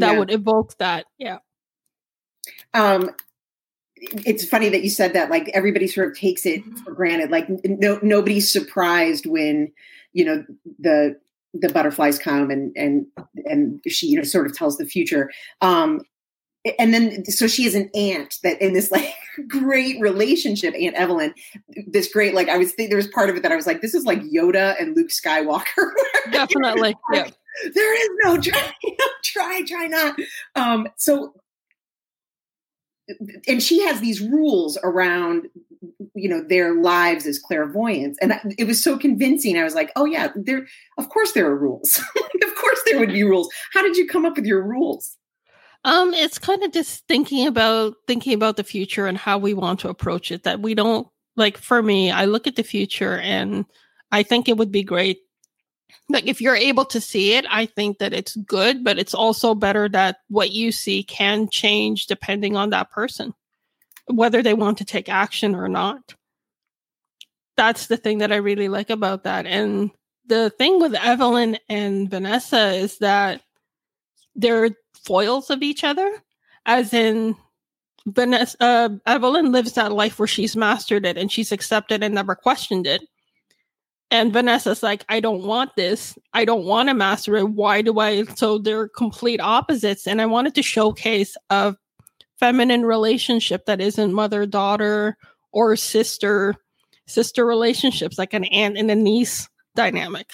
that 0.00 0.12
yeah. 0.12 0.18
would 0.18 0.30
evoke 0.30 0.76
that 0.78 1.06
yeah 1.18 1.38
um 2.74 3.10
it's 4.00 4.44
funny 4.46 4.68
that 4.68 4.82
you 4.82 4.90
said 4.90 5.12
that 5.12 5.30
like 5.30 5.48
everybody 5.50 5.86
sort 5.86 6.08
of 6.08 6.16
takes 6.16 6.46
it 6.46 6.60
mm-hmm. 6.64 6.76
for 6.76 6.92
granted 6.92 7.30
like 7.30 7.46
no 7.64 7.98
nobody's 8.02 8.50
surprised 8.50 9.26
when 9.26 9.72
you 10.12 10.24
know 10.24 10.44
the 10.78 11.18
the 11.54 11.68
butterflies 11.68 12.18
come 12.18 12.50
and 12.50 12.72
and 12.76 13.06
and 13.44 13.80
she 13.88 14.06
you 14.06 14.16
know 14.16 14.22
sort 14.22 14.46
of 14.46 14.56
tells 14.56 14.78
the 14.78 14.86
future 14.86 15.30
um 15.60 16.00
and 16.78 16.92
then 16.92 17.24
so 17.24 17.46
she 17.46 17.64
is 17.64 17.74
an 17.74 17.90
aunt 17.94 18.36
that 18.42 18.60
in 18.60 18.72
this 18.72 18.90
like 18.92 19.14
great 19.48 20.00
relationship 20.00 20.74
aunt 20.74 20.94
evelyn 20.94 21.34
this 21.86 22.12
great 22.12 22.34
like 22.34 22.48
i 22.48 22.56
was 22.56 22.74
there 22.76 22.96
was 22.96 23.08
part 23.08 23.30
of 23.30 23.36
it 23.36 23.42
that 23.42 23.52
i 23.52 23.56
was 23.56 23.66
like 23.66 23.80
this 23.80 23.94
is 23.94 24.04
like 24.04 24.20
yoda 24.22 24.80
and 24.80 24.96
luke 24.96 25.10
skywalker 25.10 25.90
definitely 26.32 26.94
yeah 27.12 27.28
there 27.74 28.02
is 28.02 28.08
no 28.24 28.40
try 28.40 28.72
try 29.24 29.62
try 29.66 29.86
not. 29.86 30.16
Um 30.54 30.88
so 30.96 31.34
and 33.48 33.62
she 33.62 33.82
has 33.82 34.00
these 34.00 34.20
rules 34.20 34.78
around 34.82 35.48
you 36.14 36.28
know 36.28 36.42
their 36.42 36.74
lives 36.74 37.26
as 37.26 37.38
clairvoyants. 37.38 38.18
And 38.20 38.34
it 38.58 38.64
was 38.64 38.82
so 38.82 38.98
convincing. 38.98 39.58
I 39.58 39.64
was 39.64 39.74
like 39.74 39.92
oh 39.96 40.04
yeah 40.04 40.28
there 40.36 40.66
of 40.98 41.08
course 41.08 41.32
there 41.32 41.46
are 41.46 41.56
rules. 41.56 42.00
Of 42.42 42.56
course 42.56 42.82
there 42.86 42.98
would 42.98 43.12
be 43.12 43.24
rules. 43.24 43.48
How 43.72 43.82
did 43.82 43.96
you 43.96 44.06
come 44.06 44.26
up 44.26 44.36
with 44.36 44.44
your 44.44 44.62
rules? 44.62 45.16
Um 45.84 46.12
it's 46.14 46.38
kind 46.38 46.62
of 46.62 46.72
just 46.72 47.06
thinking 47.06 47.46
about 47.46 47.94
thinking 48.06 48.34
about 48.34 48.56
the 48.56 48.64
future 48.64 49.06
and 49.06 49.16
how 49.16 49.38
we 49.38 49.54
want 49.54 49.80
to 49.80 49.88
approach 49.88 50.30
it 50.30 50.42
that 50.44 50.60
we 50.60 50.74
don't 50.74 51.08
like 51.36 51.56
for 51.56 51.82
me 51.82 52.10
i 52.10 52.24
look 52.24 52.46
at 52.46 52.56
the 52.56 52.62
future 52.62 53.18
and 53.18 53.64
i 54.12 54.22
think 54.22 54.48
it 54.48 54.56
would 54.56 54.70
be 54.70 54.82
great 54.82 55.18
like 56.08 56.26
if 56.26 56.40
you're 56.40 56.56
able 56.56 56.84
to 56.84 57.00
see 57.00 57.34
it 57.34 57.44
i 57.50 57.66
think 57.66 57.98
that 57.98 58.12
it's 58.12 58.36
good 58.36 58.82
but 58.84 58.98
it's 58.98 59.14
also 59.14 59.54
better 59.54 59.88
that 59.88 60.18
what 60.28 60.50
you 60.50 60.72
see 60.72 61.02
can 61.02 61.48
change 61.48 62.06
depending 62.06 62.56
on 62.56 62.70
that 62.70 62.90
person 62.90 63.34
whether 64.12 64.42
they 64.42 64.54
want 64.54 64.78
to 64.78 64.84
take 64.84 65.08
action 65.08 65.54
or 65.54 65.68
not. 65.68 66.14
That's 67.56 67.86
the 67.86 67.96
thing 67.96 68.18
that 68.18 68.32
i 68.32 68.36
really 68.36 68.68
like 68.68 68.90
about 68.90 69.24
that. 69.24 69.46
And 69.46 69.90
the 70.26 70.50
thing 70.50 70.80
with 70.80 70.94
evelyn 70.94 71.58
and 71.68 72.10
vanessa 72.10 72.72
is 72.72 72.98
that 72.98 73.42
they're 74.34 74.70
foils 74.94 75.50
of 75.50 75.62
each 75.62 75.82
other 75.82 76.10
as 76.66 76.92
in 76.92 77.34
vanessa 78.06 78.56
uh, 78.60 78.88
evelyn 79.06 79.50
lives 79.50 79.72
that 79.72 79.92
life 79.92 80.18
where 80.18 80.28
she's 80.28 80.54
mastered 80.54 81.04
it 81.04 81.16
and 81.16 81.32
she's 81.32 81.52
accepted 81.52 82.02
and 82.02 82.14
never 82.14 82.34
questioned 82.34 82.86
it 82.86 83.02
and 84.10 84.32
Vanessa's 84.32 84.82
like, 84.82 85.04
I 85.08 85.20
don't 85.20 85.44
want 85.44 85.76
this. 85.76 86.18
I 86.32 86.44
don't 86.44 86.64
want 86.64 86.88
to 86.88 86.94
master 86.94 87.36
it. 87.36 87.50
Why 87.50 87.82
do 87.82 87.98
I? 88.00 88.24
So 88.24 88.58
they're 88.58 88.88
complete 88.88 89.40
opposites. 89.40 90.06
And 90.06 90.20
I 90.20 90.26
wanted 90.26 90.54
to 90.56 90.62
showcase 90.62 91.36
a 91.48 91.76
feminine 92.38 92.84
relationship 92.84 93.66
that 93.66 93.80
isn't 93.80 94.12
mother 94.12 94.46
daughter 94.46 95.16
or 95.52 95.76
sister 95.76 96.56
sister 97.06 97.44
relationships, 97.44 98.18
like 98.18 98.32
an 98.34 98.44
aunt 98.44 98.78
and 98.78 98.90
a 98.90 98.94
niece 98.94 99.48
dynamic. 99.74 100.30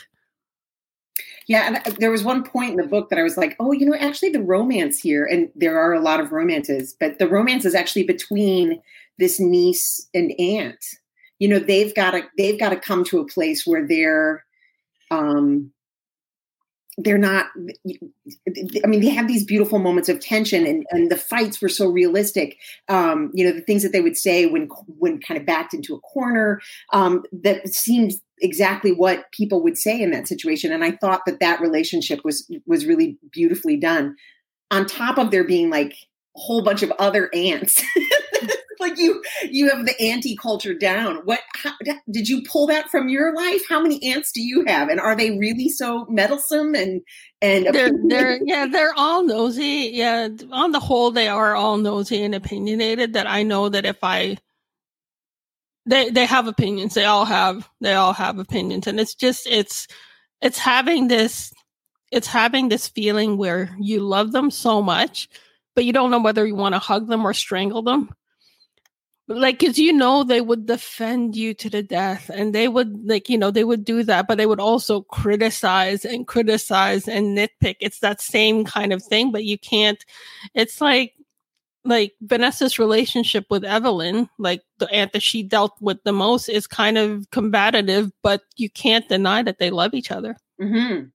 Yeah, 1.48 1.66
and 1.66 1.76
uh, 1.76 1.96
there 1.98 2.10
was 2.10 2.24
one 2.24 2.42
point 2.42 2.72
in 2.72 2.76
the 2.76 2.86
book 2.86 3.08
that 3.08 3.18
I 3.18 3.22
was 3.22 3.36
like, 3.36 3.56
oh, 3.60 3.72
you 3.72 3.86
know, 3.86 3.96
actually 3.96 4.30
the 4.30 4.42
romance 4.42 4.98
here, 4.98 5.24
and 5.24 5.48
there 5.54 5.78
are 5.78 5.94
a 5.94 6.00
lot 6.00 6.20
of 6.20 6.32
romances, 6.32 6.94
but 6.98 7.18
the 7.18 7.28
romance 7.28 7.64
is 7.64 7.74
actually 7.74 8.02
between 8.02 8.80
this 9.18 9.40
niece 9.40 10.06
and 10.12 10.32
aunt 10.38 10.84
you 11.38 11.48
know 11.48 11.58
they've 11.58 11.94
got 11.94 12.12
to 12.12 12.22
they've 12.36 12.58
got 12.58 12.70
to 12.70 12.76
come 12.76 13.04
to 13.04 13.20
a 13.20 13.26
place 13.26 13.66
where 13.66 13.86
they're 13.86 14.44
um 15.10 15.70
they're 16.98 17.18
not 17.18 17.46
i 18.84 18.86
mean 18.86 19.00
they 19.00 19.10
have 19.10 19.28
these 19.28 19.44
beautiful 19.44 19.78
moments 19.78 20.08
of 20.08 20.18
tension 20.18 20.66
and, 20.66 20.86
and 20.90 21.10
the 21.10 21.16
fights 21.16 21.60
were 21.60 21.68
so 21.68 21.86
realistic 21.86 22.56
um 22.88 23.30
you 23.34 23.44
know 23.44 23.52
the 23.52 23.60
things 23.60 23.82
that 23.82 23.92
they 23.92 24.00
would 24.00 24.16
say 24.16 24.46
when 24.46 24.66
when 24.98 25.20
kind 25.20 25.38
of 25.38 25.46
backed 25.46 25.74
into 25.74 25.94
a 25.94 26.00
corner 26.00 26.60
um 26.92 27.22
that 27.32 27.68
seems 27.68 28.22
exactly 28.40 28.92
what 28.92 29.30
people 29.32 29.62
would 29.62 29.78
say 29.78 30.00
in 30.00 30.10
that 30.10 30.28
situation. 30.28 30.72
And 30.72 30.84
i 30.84 30.92
thought 30.92 31.22
that 31.26 31.40
that 31.40 31.60
relationship 31.60 32.20
was 32.24 32.50
was 32.66 32.86
really 32.86 33.18
beautifully 33.30 33.76
done 33.76 34.16
on 34.70 34.86
top 34.86 35.18
of 35.18 35.30
there 35.30 35.44
being 35.44 35.70
like 35.70 35.92
a 35.92 36.40
whole 36.40 36.62
bunch 36.62 36.82
of 36.82 36.90
other 36.98 37.30
aunts 37.34 37.82
like 38.80 38.98
you 38.98 39.22
you 39.44 39.70
have 39.70 39.86
the 39.86 40.00
anti 40.00 40.36
culture 40.36 40.74
down. 40.74 41.16
What 41.24 41.40
how, 41.54 41.72
did 42.10 42.28
you 42.28 42.42
pull 42.42 42.66
that 42.68 42.88
from 42.90 43.08
your 43.08 43.34
life? 43.34 43.62
How 43.68 43.80
many 43.80 44.12
aunts 44.12 44.32
do 44.32 44.40
you 44.40 44.64
have? 44.66 44.88
And 44.88 45.00
are 45.00 45.16
they 45.16 45.38
really 45.38 45.68
so 45.68 46.06
meddlesome 46.06 46.74
and 46.74 47.00
and 47.42 47.66
they're, 47.66 47.90
they're 48.06 48.40
yeah 48.44 48.66
they're 48.66 48.94
all 48.96 49.24
nosy. 49.24 49.90
Yeah 49.92 50.28
on 50.52 50.72
the 50.72 50.80
whole 50.80 51.10
they 51.10 51.28
are 51.28 51.54
all 51.54 51.76
nosy 51.76 52.22
and 52.22 52.34
opinionated 52.34 53.12
that 53.12 53.26
i 53.26 53.42
know 53.42 53.68
that 53.68 53.84
if 53.84 53.98
i 54.02 54.36
they 55.86 56.10
they 56.10 56.26
have 56.26 56.48
opinions. 56.48 56.94
They 56.94 57.04
all 57.04 57.24
have 57.24 57.68
they 57.80 57.94
all 57.94 58.12
have 58.12 58.38
opinions. 58.38 58.86
And 58.86 58.98
it's 58.98 59.14
just 59.14 59.46
it's 59.46 59.86
it's 60.42 60.58
having 60.58 61.08
this 61.08 61.52
it's 62.12 62.26
having 62.26 62.68
this 62.68 62.88
feeling 62.88 63.36
where 63.36 63.74
you 63.80 64.00
love 64.00 64.32
them 64.32 64.50
so 64.50 64.82
much 64.82 65.28
but 65.74 65.84
you 65.84 65.92
don't 65.92 66.10
know 66.10 66.20
whether 66.20 66.46
you 66.46 66.54
want 66.54 66.74
to 66.74 66.78
hug 66.78 67.08
them 67.08 67.24
or 67.26 67.34
strangle 67.34 67.82
them 67.82 68.10
like 69.28 69.58
because 69.58 69.78
you 69.78 69.92
know 69.92 70.22
they 70.22 70.40
would 70.40 70.66
defend 70.66 71.34
you 71.34 71.52
to 71.54 71.68
the 71.68 71.82
death 71.82 72.30
and 72.32 72.54
they 72.54 72.68
would 72.68 73.08
like 73.08 73.28
you 73.28 73.36
know 73.36 73.50
they 73.50 73.64
would 73.64 73.84
do 73.84 74.02
that 74.02 74.28
but 74.28 74.38
they 74.38 74.46
would 74.46 74.60
also 74.60 75.02
criticize 75.02 76.04
and 76.04 76.26
criticize 76.26 77.08
and 77.08 77.36
nitpick. 77.36 77.76
It's 77.80 78.00
that 78.00 78.20
same 78.20 78.64
kind 78.64 78.92
of 78.92 79.02
thing 79.02 79.32
but 79.32 79.44
you 79.44 79.58
can't 79.58 80.04
it's 80.54 80.80
like 80.80 81.12
like 81.84 82.14
vanessa's 82.20 82.80
relationship 82.80 83.46
with 83.48 83.64
evelyn 83.64 84.28
like 84.38 84.62
the 84.78 84.90
aunt 84.92 85.12
that 85.12 85.22
she 85.22 85.42
dealt 85.42 85.72
with 85.80 86.02
the 86.04 86.12
most 86.12 86.48
is 86.48 86.66
kind 86.66 86.98
of 86.98 87.30
combative 87.30 88.10
but 88.22 88.42
you 88.56 88.68
can't 88.68 89.08
deny 89.08 89.42
that 89.42 89.58
they 89.58 89.70
love 89.70 89.94
each 89.94 90.10
other. 90.10 90.36
Mm-hmm. 90.60 91.08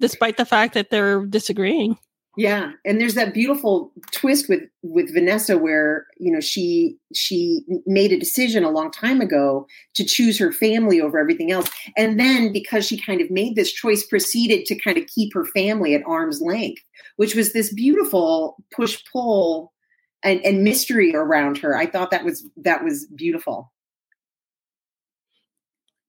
despite 0.00 0.36
the 0.36 0.44
fact 0.44 0.74
that 0.74 0.90
they're 0.90 1.24
disagreeing 1.24 1.96
yeah, 2.36 2.72
and 2.86 2.98
there's 2.98 3.14
that 3.14 3.34
beautiful 3.34 3.92
twist 4.10 4.48
with 4.48 4.62
with 4.82 5.12
Vanessa 5.12 5.58
where 5.58 6.06
you 6.18 6.32
know 6.32 6.40
she 6.40 6.96
she 7.14 7.62
made 7.84 8.10
a 8.10 8.18
decision 8.18 8.64
a 8.64 8.70
long 8.70 8.90
time 8.90 9.20
ago 9.20 9.66
to 9.94 10.04
choose 10.04 10.38
her 10.38 10.50
family 10.50 10.98
over 10.98 11.18
everything 11.18 11.52
else, 11.52 11.68
and 11.94 12.18
then 12.18 12.50
because 12.50 12.86
she 12.86 12.98
kind 12.98 13.20
of 13.20 13.30
made 13.30 13.54
this 13.54 13.70
choice, 13.70 14.06
proceeded 14.06 14.64
to 14.64 14.78
kind 14.78 14.96
of 14.96 15.06
keep 15.08 15.34
her 15.34 15.44
family 15.44 15.94
at 15.94 16.02
arm's 16.06 16.40
length, 16.40 16.82
which 17.16 17.34
was 17.34 17.52
this 17.52 17.72
beautiful 17.74 18.56
push 18.74 18.98
pull 19.12 19.72
and, 20.22 20.40
and 20.40 20.64
mystery 20.64 21.14
around 21.14 21.58
her. 21.58 21.76
I 21.76 21.84
thought 21.84 22.10
that 22.12 22.24
was 22.24 22.48
that 22.56 22.82
was 22.82 23.06
beautiful. 23.14 23.70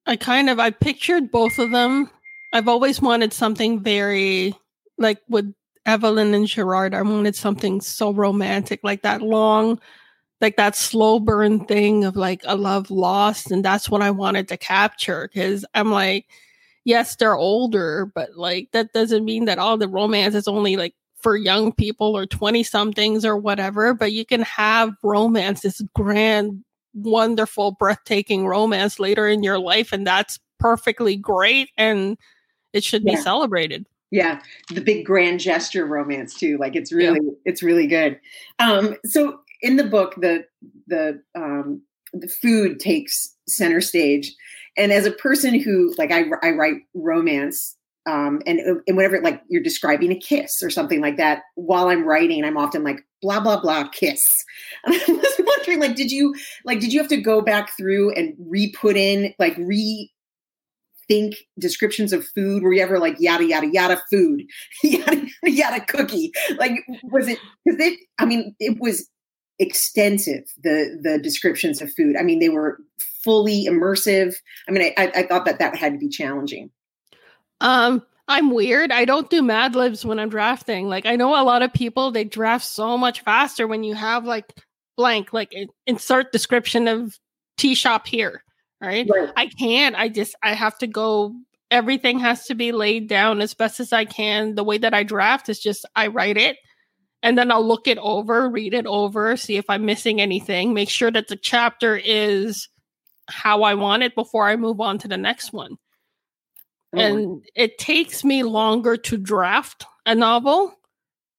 I 0.05 0.15
kind 0.15 0.49
of 0.49 0.57
I 0.57 0.69
pictured 0.69 1.31
both 1.31 1.59
of 1.59 1.71
them. 1.71 2.09
I've 2.53 2.69
always 2.69 3.01
wanted 3.01 3.33
something 3.33 3.81
very 3.81 4.55
like 4.97 5.19
with 5.27 5.53
Evelyn 5.85 6.33
and 6.33 6.47
Gerard, 6.47 6.93
I 6.93 7.01
wanted 7.01 7.35
something 7.35 7.81
so 7.81 8.11
romantic, 8.13 8.79
like 8.83 9.01
that 9.01 9.21
long, 9.21 9.79
like 10.41 10.55
that 10.57 10.75
slow 10.75 11.19
burn 11.19 11.65
thing 11.65 12.05
of 12.05 12.15
like 12.15 12.41
a 12.45 12.55
love 12.55 12.89
lost. 12.89 13.51
And 13.51 13.63
that's 13.63 13.89
what 13.89 14.01
I 14.01 14.11
wanted 14.11 14.47
to 14.49 14.57
capture. 14.57 15.29
Cause 15.33 15.65
I'm 15.73 15.91
like, 15.91 16.27
yes, 16.85 17.15
they're 17.15 17.35
older, 17.35 18.05
but 18.05 18.35
like 18.35 18.69
that 18.71 18.93
doesn't 18.93 19.25
mean 19.25 19.45
that 19.45 19.59
all 19.59 19.77
the 19.77 19.87
romance 19.87 20.35
is 20.35 20.47
only 20.47 20.75
like 20.77 20.95
for 21.21 21.37
young 21.37 21.71
people 21.71 22.17
or 22.17 22.25
20 22.25 22.63
somethings 22.63 23.25
or 23.25 23.37
whatever. 23.37 23.93
But 23.93 24.11
you 24.11 24.25
can 24.25 24.41
have 24.41 24.93
romance, 25.03 25.61
this 25.61 25.81
grand, 25.95 26.63
wonderful, 26.93 27.71
breathtaking 27.71 28.45
romance 28.45 28.99
later 28.99 29.27
in 29.27 29.43
your 29.43 29.59
life. 29.59 29.91
And 29.91 30.05
that's 30.05 30.39
perfectly 30.59 31.15
great. 31.15 31.69
And 31.77 32.17
it 32.73 32.83
should 32.83 33.03
yeah. 33.03 33.15
be 33.15 33.21
celebrated 33.21 33.85
yeah 34.13 34.39
the 34.69 34.79
big 34.79 35.03
grand 35.03 35.39
gesture 35.39 35.85
romance 35.87 36.35
too 36.35 36.55
like 36.59 36.75
it's 36.75 36.93
really 36.93 37.19
yeah. 37.21 37.31
it's 37.45 37.63
really 37.63 37.87
good 37.87 38.19
um 38.59 38.95
so 39.03 39.39
in 39.61 39.75
the 39.75 39.83
book 39.83 40.13
the 40.17 40.45
the 40.87 41.19
um 41.35 41.81
the 42.13 42.27
food 42.27 42.79
takes 42.79 43.35
center 43.47 43.81
stage 43.81 44.31
and 44.77 44.91
as 44.91 45.07
a 45.07 45.11
person 45.11 45.59
who 45.59 45.93
like 45.97 46.11
i, 46.11 46.25
I 46.43 46.51
write 46.51 46.75
romance 46.93 47.75
um 48.05 48.39
and 48.45 48.59
and 48.87 48.95
whenever 48.95 49.19
like 49.19 49.41
you're 49.47 49.63
describing 49.63 50.11
a 50.11 50.19
kiss 50.19 50.61
or 50.61 50.69
something 50.69 51.01
like 51.01 51.17
that 51.17 51.41
while 51.55 51.87
i'm 51.87 52.05
writing 52.05 52.45
i'm 52.45 52.57
often 52.57 52.83
like 52.83 52.99
blah 53.23 53.39
blah 53.39 53.59
blah 53.59 53.87
kiss 53.87 54.45
and 54.83 54.93
i 55.07 55.11
was 55.11 55.35
wondering 55.39 55.79
like 55.79 55.95
did 55.95 56.11
you 56.11 56.35
like 56.65 56.79
did 56.79 56.93
you 56.93 56.99
have 56.99 57.09
to 57.09 57.17
go 57.17 57.41
back 57.41 57.75
through 57.75 58.13
and 58.13 58.35
re-put 58.37 58.95
in 58.95 59.33
like 59.39 59.55
re 59.57 60.11
think 61.13 61.35
descriptions 61.59 62.11
of 62.13 62.25
food? 62.25 62.63
Were 62.63 62.73
you 62.73 62.81
ever 62.81 62.99
like 62.99 63.15
yada 63.19 63.45
yada 63.45 63.67
yada 63.71 64.01
food, 64.09 64.43
yada 64.83 65.27
yada 65.43 65.85
cookie? 65.85 66.31
Like 66.57 66.71
was 67.03 67.27
it? 67.27 67.39
Because 67.65 67.79
it, 67.79 67.99
I 68.19 68.25
mean, 68.25 68.55
it 68.59 68.79
was 68.79 69.07
extensive 69.59 70.43
the 70.63 70.99
the 71.01 71.19
descriptions 71.19 71.81
of 71.81 71.93
food. 71.93 72.15
I 72.17 72.23
mean, 72.23 72.39
they 72.39 72.49
were 72.49 72.79
fully 73.23 73.65
immersive. 73.65 74.35
I 74.67 74.71
mean, 74.71 74.93
I, 74.97 75.11
I 75.15 75.23
thought 75.23 75.45
that 75.45 75.59
that 75.59 75.75
had 75.75 75.93
to 75.93 75.99
be 75.99 76.09
challenging. 76.09 76.71
Um, 77.61 78.03
I'm 78.27 78.51
weird. 78.51 78.91
I 78.91 79.05
don't 79.05 79.29
do 79.29 79.41
Mad 79.41 79.75
Libs 79.75 80.03
when 80.03 80.19
I'm 80.19 80.29
drafting. 80.29 80.87
Like 80.87 81.05
I 81.05 81.15
know 81.15 81.39
a 81.39 81.45
lot 81.45 81.61
of 81.61 81.73
people 81.73 82.11
they 82.11 82.23
draft 82.23 82.65
so 82.65 82.97
much 82.97 83.21
faster 83.21 83.67
when 83.67 83.83
you 83.83 83.93
have 83.95 84.25
like 84.25 84.53
blank, 84.97 85.33
like 85.33 85.53
insert 85.85 86.31
description 86.31 86.87
of 86.87 87.19
tea 87.57 87.75
shop 87.75 88.07
here. 88.07 88.43
Right? 88.83 89.07
right. 89.09 89.31
I 89.35 89.47
can't. 89.47 89.95
I 89.95 90.09
just 90.09 90.35
I 90.43 90.53
have 90.53 90.77
to 90.79 90.87
go. 90.87 91.33
Everything 91.71 92.19
has 92.19 92.45
to 92.47 92.55
be 92.55 92.71
laid 92.71 93.07
down 93.07 93.41
as 93.41 93.53
best 93.53 93.79
as 93.79 93.93
I 93.93 94.05
can. 94.05 94.55
The 94.55 94.63
way 94.63 94.77
that 94.77 94.93
I 94.93 95.03
draft 95.03 95.49
is 95.49 95.59
just 95.59 95.85
I 95.95 96.07
write 96.07 96.37
it 96.37 96.57
and 97.23 97.37
then 97.37 97.51
I'll 97.51 97.65
look 97.65 97.87
it 97.87 97.97
over, 97.97 98.49
read 98.49 98.73
it 98.73 98.85
over, 98.85 99.37
see 99.37 99.55
if 99.55 99.65
I'm 99.69 99.85
missing 99.85 100.19
anything, 100.19 100.73
make 100.73 100.89
sure 100.89 101.09
that 101.09 101.29
the 101.29 101.37
chapter 101.37 101.95
is 101.95 102.67
how 103.29 103.63
I 103.63 103.75
want 103.75 104.03
it 104.03 104.13
before 104.13 104.47
I 104.47 104.57
move 104.57 104.81
on 104.81 104.97
to 104.99 105.07
the 105.07 105.17
next 105.17 105.53
one. 105.53 105.77
Oh. 106.93 106.99
And 106.99 107.43
it 107.55 107.77
takes 107.77 108.23
me 108.25 108.43
longer 108.43 108.97
to 108.97 109.17
draft 109.17 109.85
a 110.05 110.13
novel 110.13 110.77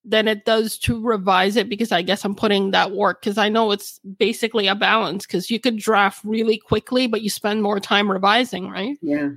than 0.04 0.28
it 0.28 0.44
does 0.44 0.78
to 0.78 1.00
revise 1.00 1.56
it 1.56 1.68
because 1.68 1.90
I 1.90 2.02
guess 2.02 2.24
I'm 2.24 2.34
putting 2.34 2.72
that 2.72 2.92
work 2.92 3.22
because 3.22 3.38
I 3.38 3.48
know 3.48 3.70
it's 3.72 3.98
basically 4.00 4.66
a 4.66 4.74
balance 4.74 5.26
because 5.26 5.50
you 5.50 5.58
could 5.58 5.78
draft 5.78 6.22
really 6.24 6.58
quickly, 6.58 7.06
but 7.06 7.22
you 7.22 7.30
spend 7.30 7.62
more 7.62 7.80
time 7.80 8.10
revising, 8.10 8.68
right? 8.68 8.98
Yeah. 9.00 9.30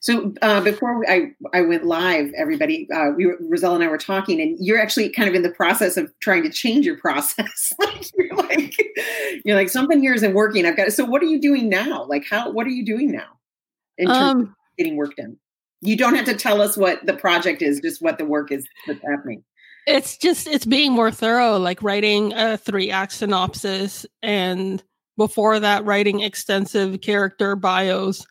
So 0.00 0.34
uh, 0.42 0.60
before 0.60 1.08
I, 1.08 1.32
I 1.54 1.62
went 1.62 1.84
live, 1.84 2.32
everybody, 2.36 2.88
uh, 2.92 3.10
we 3.16 3.26
were, 3.26 3.36
Roselle 3.40 3.74
and 3.74 3.84
I 3.84 3.88
were 3.88 3.98
talking, 3.98 4.40
and 4.40 4.56
you're 4.60 4.80
actually 4.80 5.08
kind 5.10 5.28
of 5.28 5.34
in 5.34 5.42
the 5.42 5.50
process 5.50 5.96
of 5.96 6.12
trying 6.20 6.42
to 6.42 6.50
change 6.50 6.84
your 6.84 6.98
process. 6.98 7.72
like, 7.78 8.10
you're 8.16 8.36
like, 8.36 8.74
you're 9.44 9.56
like 9.56 9.68
something 9.68 10.00
here 10.00 10.14
isn't 10.14 10.34
working. 10.34 10.66
I've 10.66 10.76
got. 10.76 10.92
So 10.92 11.04
what 11.04 11.22
are 11.22 11.26
you 11.26 11.40
doing 11.40 11.68
now? 11.68 12.04
Like 12.04 12.24
how? 12.28 12.50
What 12.50 12.66
are 12.66 12.70
you 12.70 12.84
doing 12.84 13.12
now 13.12 13.38
in 13.98 14.08
terms 14.08 14.18
um, 14.18 14.40
of 14.40 14.48
getting 14.76 14.96
work 14.96 15.16
done? 15.16 15.38
You 15.80 15.96
don't 15.96 16.14
have 16.14 16.26
to 16.26 16.34
tell 16.34 16.60
us 16.60 16.76
what 16.76 17.04
the 17.06 17.14
project 17.14 17.62
is, 17.62 17.80
just 17.80 18.02
what 18.02 18.18
the 18.18 18.24
work 18.24 18.50
is 18.50 18.66
that's 18.86 19.02
happening. 19.02 19.44
It's 19.86 20.16
just 20.16 20.46
it's 20.46 20.66
being 20.66 20.92
more 20.92 21.10
thorough, 21.12 21.58
like 21.58 21.82
writing 21.82 22.32
a 22.32 22.56
three 22.56 22.90
act 22.90 23.12
synopsis, 23.12 24.04
and 24.22 24.82
before 25.16 25.60
that, 25.60 25.84
writing 25.84 26.20
extensive 26.20 27.00
character 27.00 27.56
bios 27.56 28.26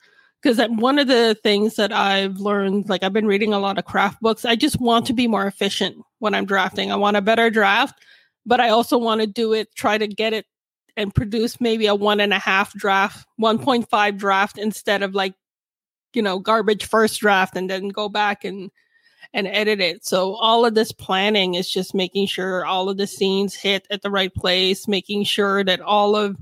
because 0.45 0.62
one 0.69 1.00
of 1.00 1.07
the 1.07 1.35
things 1.41 1.75
that 1.75 1.91
I've 1.91 2.38
learned, 2.38 2.88
like 2.88 3.01
I've 3.01 3.13
been 3.13 3.25
reading 3.25 3.51
a 3.51 3.59
lot 3.59 3.79
of 3.79 3.85
craft 3.85 4.21
books, 4.21 4.45
I 4.45 4.55
just 4.55 4.79
want 4.79 5.07
to 5.07 5.13
be 5.13 5.27
more 5.27 5.47
efficient 5.47 5.97
when 6.19 6.35
I'm 6.35 6.45
drafting. 6.45 6.91
I 6.91 6.97
want 6.97 7.17
a 7.17 7.21
better 7.21 7.50
draft, 7.50 7.95
but 8.45 8.59
I 8.62 8.69
also 8.69 9.00
want 9.00 9.21
to 9.21 9.27
do 9.27 9.53
it, 9.53 9.74
try 9.75 9.97
to 9.97 10.07
get 10.07 10.33
it 10.33 10.45
and 10.95 11.13
produce 11.15 11.59
maybe 11.59 11.88
a 11.88 11.95
one 11.95 12.19
and 12.19 12.31
a 12.31 12.38
half 12.38 12.74
draft, 12.74 13.25
1.5 13.41 14.17
draft 14.19 14.59
instead 14.59 15.01
of 15.01 15.15
like, 15.15 15.33
you 16.13 16.21
know, 16.21 16.38
garbage 16.38 16.85
first 16.85 17.19
draft 17.19 17.55
and 17.55 17.67
then 17.67 17.89
go 17.89 18.07
back 18.07 18.45
and 18.45 18.69
and 19.34 19.48
edit 19.48 19.79
it. 19.79 20.05
So 20.05 20.36
all 20.36 20.65
of 20.65 20.75
this 20.75 20.91
planning 20.91 21.55
is 21.55 21.70
just 21.70 21.94
making 21.94 22.27
sure 22.27 22.65
all 22.65 22.89
of 22.89 22.98
the 22.98 23.08
scenes 23.08 23.55
hit 23.55 23.88
at 23.89 24.01
the 24.01 24.12
right 24.12 24.34
place, 24.34 24.88
making 24.88 25.24
sure 25.25 25.63
that 25.63 25.82
all 25.82 26.15
of 26.15 26.38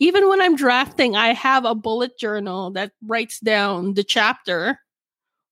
even 0.00 0.28
when 0.28 0.40
I'm 0.40 0.56
drafting, 0.56 1.14
I 1.14 1.34
have 1.34 1.66
a 1.66 1.74
bullet 1.74 2.18
journal 2.18 2.70
that 2.70 2.92
writes 3.06 3.38
down 3.38 3.94
the 3.94 4.02
chapter, 4.02 4.80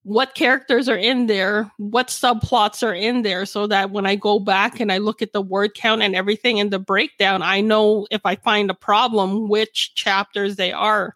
what 0.04 0.34
characters 0.34 0.88
are 0.88 0.96
in 0.96 1.26
there, 1.26 1.70
what 1.76 2.08
subplots 2.08 2.82
are 2.82 2.94
in 2.94 3.20
there, 3.22 3.44
so 3.44 3.66
that 3.66 3.90
when 3.90 4.06
I 4.06 4.16
go 4.16 4.38
back 4.38 4.80
and 4.80 4.90
I 4.90 4.98
look 4.98 5.20
at 5.20 5.34
the 5.34 5.42
word 5.42 5.74
count 5.74 6.00
and 6.00 6.16
everything 6.16 6.56
in 6.56 6.70
the 6.70 6.78
breakdown, 6.78 7.42
I 7.42 7.60
know 7.60 8.06
if 8.10 8.22
I 8.24 8.36
find 8.36 8.70
a 8.70 8.74
problem, 8.74 9.50
which 9.50 9.94
chapters 9.94 10.56
they 10.56 10.72
are. 10.72 11.14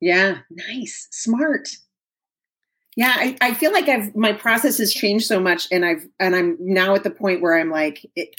Yeah, 0.00 0.38
nice, 0.50 1.08
smart. 1.10 1.68
Yeah, 2.96 3.14
I, 3.16 3.36
I 3.40 3.54
feel 3.54 3.72
like 3.72 3.88
I've 3.88 4.14
my 4.14 4.32
process 4.32 4.78
has 4.78 4.92
changed 4.92 5.26
so 5.26 5.40
much, 5.40 5.66
and 5.72 5.84
I've 5.84 6.06
and 6.20 6.36
I'm 6.36 6.56
now 6.60 6.94
at 6.94 7.04
the 7.04 7.10
point 7.10 7.40
where 7.40 7.58
I'm 7.58 7.70
like, 7.70 8.04
it, 8.14 8.38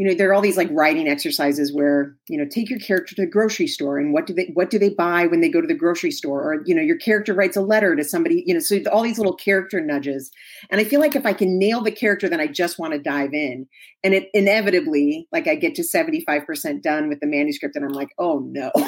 you 0.00 0.06
know 0.06 0.14
there 0.14 0.30
are 0.30 0.32
all 0.32 0.40
these 0.40 0.56
like 0.56 0.70
writing 0.70 1.06
exercises 1.08 1.74
where 1.74 2.16
you 2.26 2.38
know 2.38 2.46
take 2.50 2.70
your 2.70 2.78
character 2.78 3.14
to 3.14 3.20
the 3.20 3.30
grocery 3.30 3.66
store 3.66 3.98
and 3.98 4.14
what 4.14 4.26
do 4.26 4.32
they 4.32 4.50
what 4.54 4.70
do 4.70 4.78
they 4.78 4.88
buy 4.88 5.26
when 5.26 5.42
they 5.42 5.50
go 5.50 5.60
to 5.60 5.66
the 5.66 5.74
grocery 5.74 6.10
store? 6.10 6.42
Or 6.42 6.62
you 6.64 6.74
know 6.74 6.80
your 6.80 6.96
character 6.96 7.34
writes 7.34 7.54
a 7.54 7.60
letter 7.60 7.94
to 7.94 8.02
somebody 8.02 8.42
you 8.46 8.54
know 8.54 8.60
so 8.60 8.78
all 8.90 9.02
these 9.02 9.18
little 9.18 9.34
character 9.34 9.78
nudges. 9.78 10.30
And 10.70 10.80
i 10.80 10.84
feel 10.84 11.00
like 11.00 11.14
if 11.14 11.26
i 11.26 11.34
can 11.34 11.58
nail 11.58 11.82
the 11.82 11.92
character 11.92 12.30
then 12.30 12.40
i 12.40 12.46
just 12.46 12.78
want 12.78 12.94
to 12.94 12.98
dive 12.98 13.34
in. 13.34 13.66
And 14.02 14.14
it 14.14 14.30
inevitably 14.32 15.28
like 15.32 15.46
i 15.46 15.54
get 15.54 15.74
to 15.74 15.82
75% 15.82 16.80
done 16.80 17.10
with 17.10 17.20
the 17.20 17.26
manuscript 17.26 17.76
and 17.76 17.84
i'm 17.84 17.92
like 17.92 18.14
oh 18.16 18.38
no. 18.38 18.72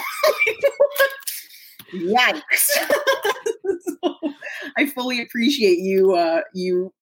Yikes 1.94 2.40
so 3.83 4.16
i 4.77 4.87
fully 4.87 5.21
appreciate 5.21 5.79
you 5.79 6.14
uh 6.14 6.40
you 6.55 6.92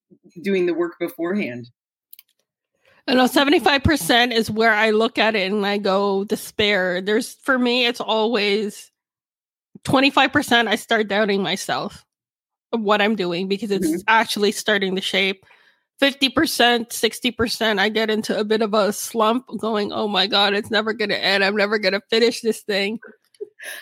doing 0.43 0.67
the 0.67 0.75
work 0.75 0.99
beforehand 0.99 1.71
I 3.09 3.15
know 3.15 3.25
75% 3.25 4.33
is 4.33 4.53
where 4.53 4.73
I 4.73 4.91
look 4.91 5.19
at 5.19 5.35
it 5.35 5.51
and 5.51 5.67
I 5.67 5.79
go 5.79 6.23
despair. 6.23 7.01
There's 7.01 7.35
for 7.43 7.59
me, 7.59 7.87
it's 7.87 8.01
always 8.01 8.93
25% 9.85 10.69
I 10.69 10.77
start 10.77 11.09
doubting 11.09 11.43
myself 11.43 12.05
of 12.73 12.81
what 12.83 13.03
I'm 13.03 13.17
doing 13.17 13.49
because 13.49 13.71
it's 13.71 13.89
mm-hmm. 13.89 14.01
actually 14.07 14.53
starting 14.53 14.95
to 14.97 15.03
shape. 15.03 15.45
50%, 16.01 16.31
60%, 16.89 17.79
I 17.79 17.89
get 17.91 18.09
into 18.09 18.39
a 18.39 18.45
bit 18.45 18.63
of 18.63 18.73
a 18.73 18.91
slump 18.91 19.45
going, 19.59 19.93
oh 19.93 20.09
my 20.09 20.27
God, 20.27 20.55
it's 20.55 20.71
never 20.71 20.95
going 20.95 21.11
to 21.11 21.23
end. 21.23 21.45
I'm 21.45 21.57
never 21.57 21.79
going 21.79 21.93
to 21.93 22.01
finish 22.09 22.41
this 22.41 22.63
thing. 22.63 22.99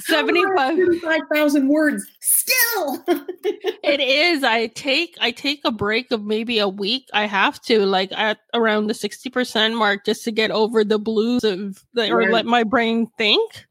75,000 0.01 1.69
words 1.69 2.07
still. 2.21 3.05
it 3.09 4.01
is. 4.01 4.45
I 4.45 4.69
take 4.69 5.17
I 5.21 5.31
take 5.31 5.61
a 5.65 5.71
break 5.71 6.11
of 6.11 6.25
maybe 6.25 6.59
a 6.59 6.69
week. 6.69 7.09
I 7.13 7.27
have 7.27 7.61
to 7.63 7.85
like 7.87 8.13
at 8.13 8.39
around 8.55 8.87
the 8.87 8.95
60% 8.95 9.77
mark 9.77 10.05
just 10.05 10.25
to 10.25 10.33
get 10.33 10.51
over 10.51 10.85
the 10.85 10.99
blues 10.99 11.45
of 11.45 11.85
the, 11.95 12.11
or 12.11 12.31
let 12.31 12.47
my 12.47 12.65
brain 12.65 13.07
think. 13.19 13.67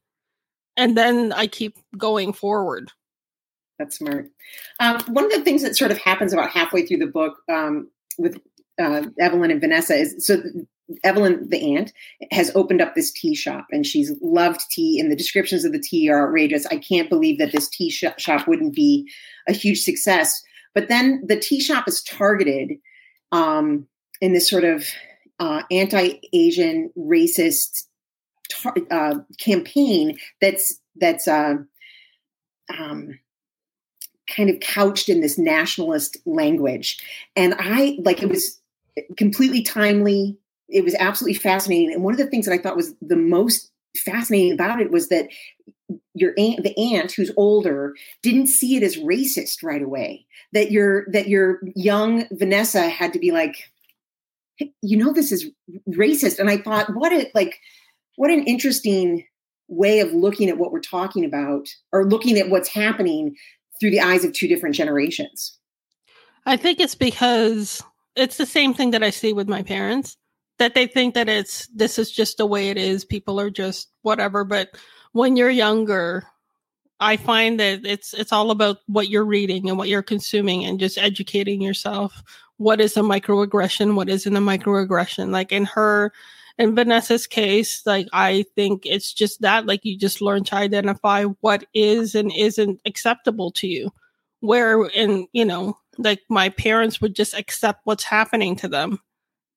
And 0.76 0.96
then 0.96 1.34
I 1.34 1.48
keep 1.48 1.78
going 1.98 2.34
forward. 2.34 2.92
That's 3.80 3.98
smart. 3.98 4.30
Um, 4.80 5.02
one 5.08 5.26
of 5.26 5.32
the 5.32 5.44
things 5.44 5.62
that 5.64 5.76
sort 5.76 5.92
of 5.92 5.98
happens 5.98 6.34
about 6.34 6.50
halfway 6.50 6.86
through 6.86 6.98
the 6.98 7.08
book 7.08 7.38
um, 7.50 7.90
with 8.18 8.40
uh, 8.80 9.04
Evelyn 9.20 9.52
and 9.52 9.62
Vanessa 9.62 9.96
is 9.96 10.26
so 10.26 10.42
Evelyn, 11.04 11.50
the 11.50 11.76
aunt, 11.76 11.94
has 12.32 12.52
opened 12.56 12.82
up 12.82 12.96
this 12.96 13.12
tea 13.12 13.36
shop 13.36 13.68
and 13.72 13.86
she's 13.86 14.14
loved 14.22 14.62
tea, 14.70 15.00
and 15.00 15.12
the 15.12 15.16
descriptions 15.16 15.66
of 15.66 15.72
the 15.72 15.80
tea 15.80 16.10
are 16.10 16.28
outrageous. 16.28 16.66
I 16.68 16.78
can't 16.78 17.10
believe 17.10 17.40
that 17.40 17.52
this 17.52 17.68
tea 17.68 17.90
sh- 17.90 18.06
shop 18.18 18.48
wouldn't 18.48 18.76
be 18.76 19.10
a 19.48 19.54
huge 19.54 19.82
success. 19.82 20.42
But 20.74 20.88
then 20.88 21.24
the 21.26 21.40
tea 21.40 21.60
shop 21.60 21.88
is 21.88 22.04
targeted 22.04 22.74
um, 23.32 23.88
in 24.22 24.34
this 24.34 24.50
sort 24.50 24.64
of 24.64 24.86
uh, 25.40 25.64
anti 25.72 26.20
Asian 26.34 26.92
racist 26.98 27.84
tar- 28.50 28.76
uh, 28.92 29.16
campaign 29.40 30.18
that's 30.42 30.80
that's 30.96 31.28
uh, 31.28 31.56
um, 32.78 33.20
kind 34.30 34.50
of 34.50 34.60
couched 34.60 35.10
in 35.10 35.22
this 35.22 35.38
nationalist 35.38 36.18
language. 36.26 37.04
And 37.36 37.56
I 37.60 37.98
like 38.04 38.22
it 38.22 38.30
was 38.30 38.60
completely 39.16 39.62
timely 39.62 40.38
it 40.70 40.84
was 40.84 40.96
absolutely 40.96 41.40
fascinating. 41.40 41.94
And 41.94 42.04
one 42.04 42.14
of 42.14 42.18
the 42.18 42.28
things 42.28 42.46
that 42.46 42.54
I 42.54 42.58
thought 42.58 42.76
was 42.76 42.94
the 43.02 43.16
most 43.16 43.72
fascinating 43.96 44.54
about 44.54 44.82
it 44.82 44.92
was 44.92 45.10
that 45.10 45.30
your 46.14 46.34
aunt, 46.38 46.64
the 46.64 46.78
aunt 46.78 47.12
who's 47.12 47.32
older, 47.38 47.96
didn't 48.22 48.48
see 48.48 48.76
it 48.76 48.84
as 48.84 48.98
racist 48.98 49.64
right 49.64 49.82
away. 49.82 50.26
That 50.54 50.72
your 50.72 51.06
that 51.12 51.28
your 51.28 51.60
young 51.76 52.26
Vanessa 52.32 52.90
had 52.90 53.14
to 53.14 53.20
be 53.20 53.32
like, 53.32 53.56
you 54.82 54.98
know, 54.98 55.14
this 55.14 55.32
is 55.32 55.50
racist. 55.90 56.40
And 56.40 56.50
I 56.50 56.58
thought, 56.58 56.94
what 56.94 57.12
a 57.14 57.30
like, 57.34 57.60
what 58.16 58.32
an 58.32 58.44
interesting 58.44 59.26
way 59.68 60.00
of 60.00 60.14
looking 60.14 60.50
at 60.50 60.58
what 60.58 60.72
we're 60.72 60.80
talking 60.80 61.26
about, 61.26 61.68
or 61.92 62.06
looking 62.06 62.38
at 62.38 62.50
what's 62.50 62.70
happening 62.70 63.36
through 63.80 63.92
the 63.92 64.00
eyes 64.00 64.24
of 64.24 64.34
two 64.34 64.48
different 64.48 64.76
generations. 64.76 65.58
I 66.46 66.56
think 66.56 66.80
it's 66.80 66.96
because 66.96 67.84
it's 68.16 68.38
the 68.38 68.46
same 68.46 68.74
thing 68.74 68.92
that 68.92 69.04
I 69.04 69.10
see 69.10 69.34
with 69.34 69.50
my 69.50 69.62
parents 69.62 70.18
that 70.60 70.74
they 70.74 70.88
think 70.88 71.14
that 71.16 71.30
it's 71.30 71.68
this 71.68 72.00
is 72.00 72.12
just 72.12 72.38
the 72.38 72.46
way 72.46 72.70
it 72.70 72.78
is. 72.78 73.06
People 73.06 73.40
are 73.40 73.50
just 73.50 73.90
whatever. 74.02 74.44
But 74.44 74.70
when 75.12 75.36
you're 75.36 75.50
younger 75.50 76.28
i 77.00 77.18
find 77.18 77.60
that 77.60 77.86
it's 77.86 78.14
it's 78.14 78.32
all 78.32 78.52
about 78.52 78.78
what 78.88 79.10
you're 79.10 79.26
reading 79.26 79.70
and 79.70 79.78
what 79.78 79.88
you're 79.88 80.02
consuming 80.02 80.66
and 80.66 80.80
just 80.80 80.98
educating 80.98 81.62
yourself. 81.62 82.24
What 82.58 82.82
is 82.82 82.98
a 82.98 83.02
microaggression? 83.02 83.96
What 83.96 84.10
isn't 84.10 84.36
a 84.36 84.40
microaggression? 84.40 85.32
Like 85.32 85.52
in 85.52 85.66
her 85.66 86.12
in 86.58 86.74
vanessa's 86.74 87.28
case 87.28 87.84
like 87.86 88.08
i 88.14 88.44
think 88.56 88.84
it's 88.84 89.14
just 89.14 89.42
that 89.42 89.68
like 89.68 89.86
you 89.86 89.96
just 89.96 90.22
learn 90.24 90.44
to 90.44 90.56
identify 90.56 91.22
what 91.42 91.64
is 91.76 92.16
and 92.16 92.32
isn't 92.36 92.82
acceptable 92.86 93.52
to 93.52 93.68
you. 93.68 93.92
Where 94.40 94.86
in 94.86 95.28
you 95.34 95.46
know 95.46 95.78
like 95.98 96.22
my 96.30 96.50
parents 96.50 97.02
would 97.02 97.16
just 97.16 97.34
accept 97.36 97.82
what's 97.84 98.04
happening 98.04 98.56
to 98.58 98.68
them 98.68 99.00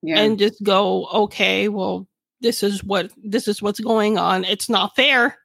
yeah. 0.03 0.21
and 0.21 0.39
just 0.39 0.63
go, 0.63 1.07
okay, 1.07 1.69
well, 1.69 2.09
this 2.41 2.63
is 2.63 2.83
what 2.83 3.11
this 3.23 3.49
is 3.49 3.61
what's 3.61 3.81
going 3.81 4.19
on. 4.19 4.45
It's 4.45 4.69
not 4.69 4.97
fair. 4.97 5.39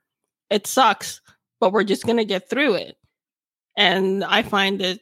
It 0.49 0.67
sucks, 0.67 1.21
but 1.59 1.73
we're 1.73 1.83
just 1.83 2.05
going 2.05 2.17
to 2.17 2.25
get 2.25 2.49
through 2.49 2.75
it. 2.75 2.95
And 3.77 4.23
I 4.23 4.43
find 4.43 4.79
that 4.79 4.99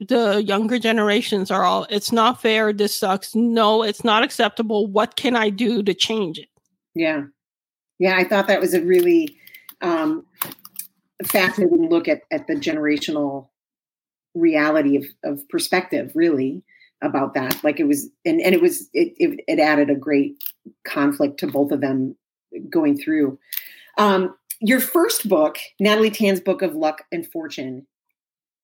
the 0.00 0.42
younger 0.42 0.78
generations 0.78 1.50
are 1.50 1.62
all 1.62 1.86
it's 1.90 2.10
not 2.10 2.40
fair 2.40 2.72
this 2.72 2.94
sucks 2.94 3.34
no 3.34 3.82
it's 3.82 4.02
not 4.02 4.22
acceptable 4.22 4.86
what 4.86 5.14
can 5.16 5.36
i 5.36 5.50
do 5.50 5.82
to 5.82 5.92
change 5.92 6.38
it 6.38 6.48
yeah 6.94 7.24
yeah 7.98 8.16
i 8.16 8.24
thought 8.24 8.48
that 8.48 8.60
was 8.60 8.72
a 8.72 8.80
really 8.80 9.36
um 9.82 10.24
fascinating 11.26 11.90
look 11.90 12.08
at 12.08 12.22
at 12.30 12.46
the 12.46 12.54
generational 12.54 13.48
reality 14.34 14.96
of 14.96 15.04
of 15.22 15.46
perspective 15.50 16.12
really 16.14 16.64
about 17.02 17.34
that 17.34 17.62
like 17.64 17.80
it 17.80 17.86
was 17.86 18.08
and 18.24 18.40
and 18.40 18.54
it 18.54 18.60
was 18.60 18.88
it 18.92 19.14
it, 19.16 19.40
it 19.48 19.58
added 19.58 19.88
a 19.88 19.94
great 19.94 20.36
conflict 20.86 21.38
to 21.38 21.46
both 21.46 21.72
of 21.72 21.80
them 21.80 22.14
going 22.68 22.98
through 22.98 23.38
um 23.98 24.34
your 24.60 24.80
first 24.80 25.28
book 25.28 25.58
natalie 25.78 26.10
tan's 26.10 26.40
book 26.40 26.62
of 26.62 26.74
luck 26.74 27.02
and 27.10 27.26
fortune 27.26 27.86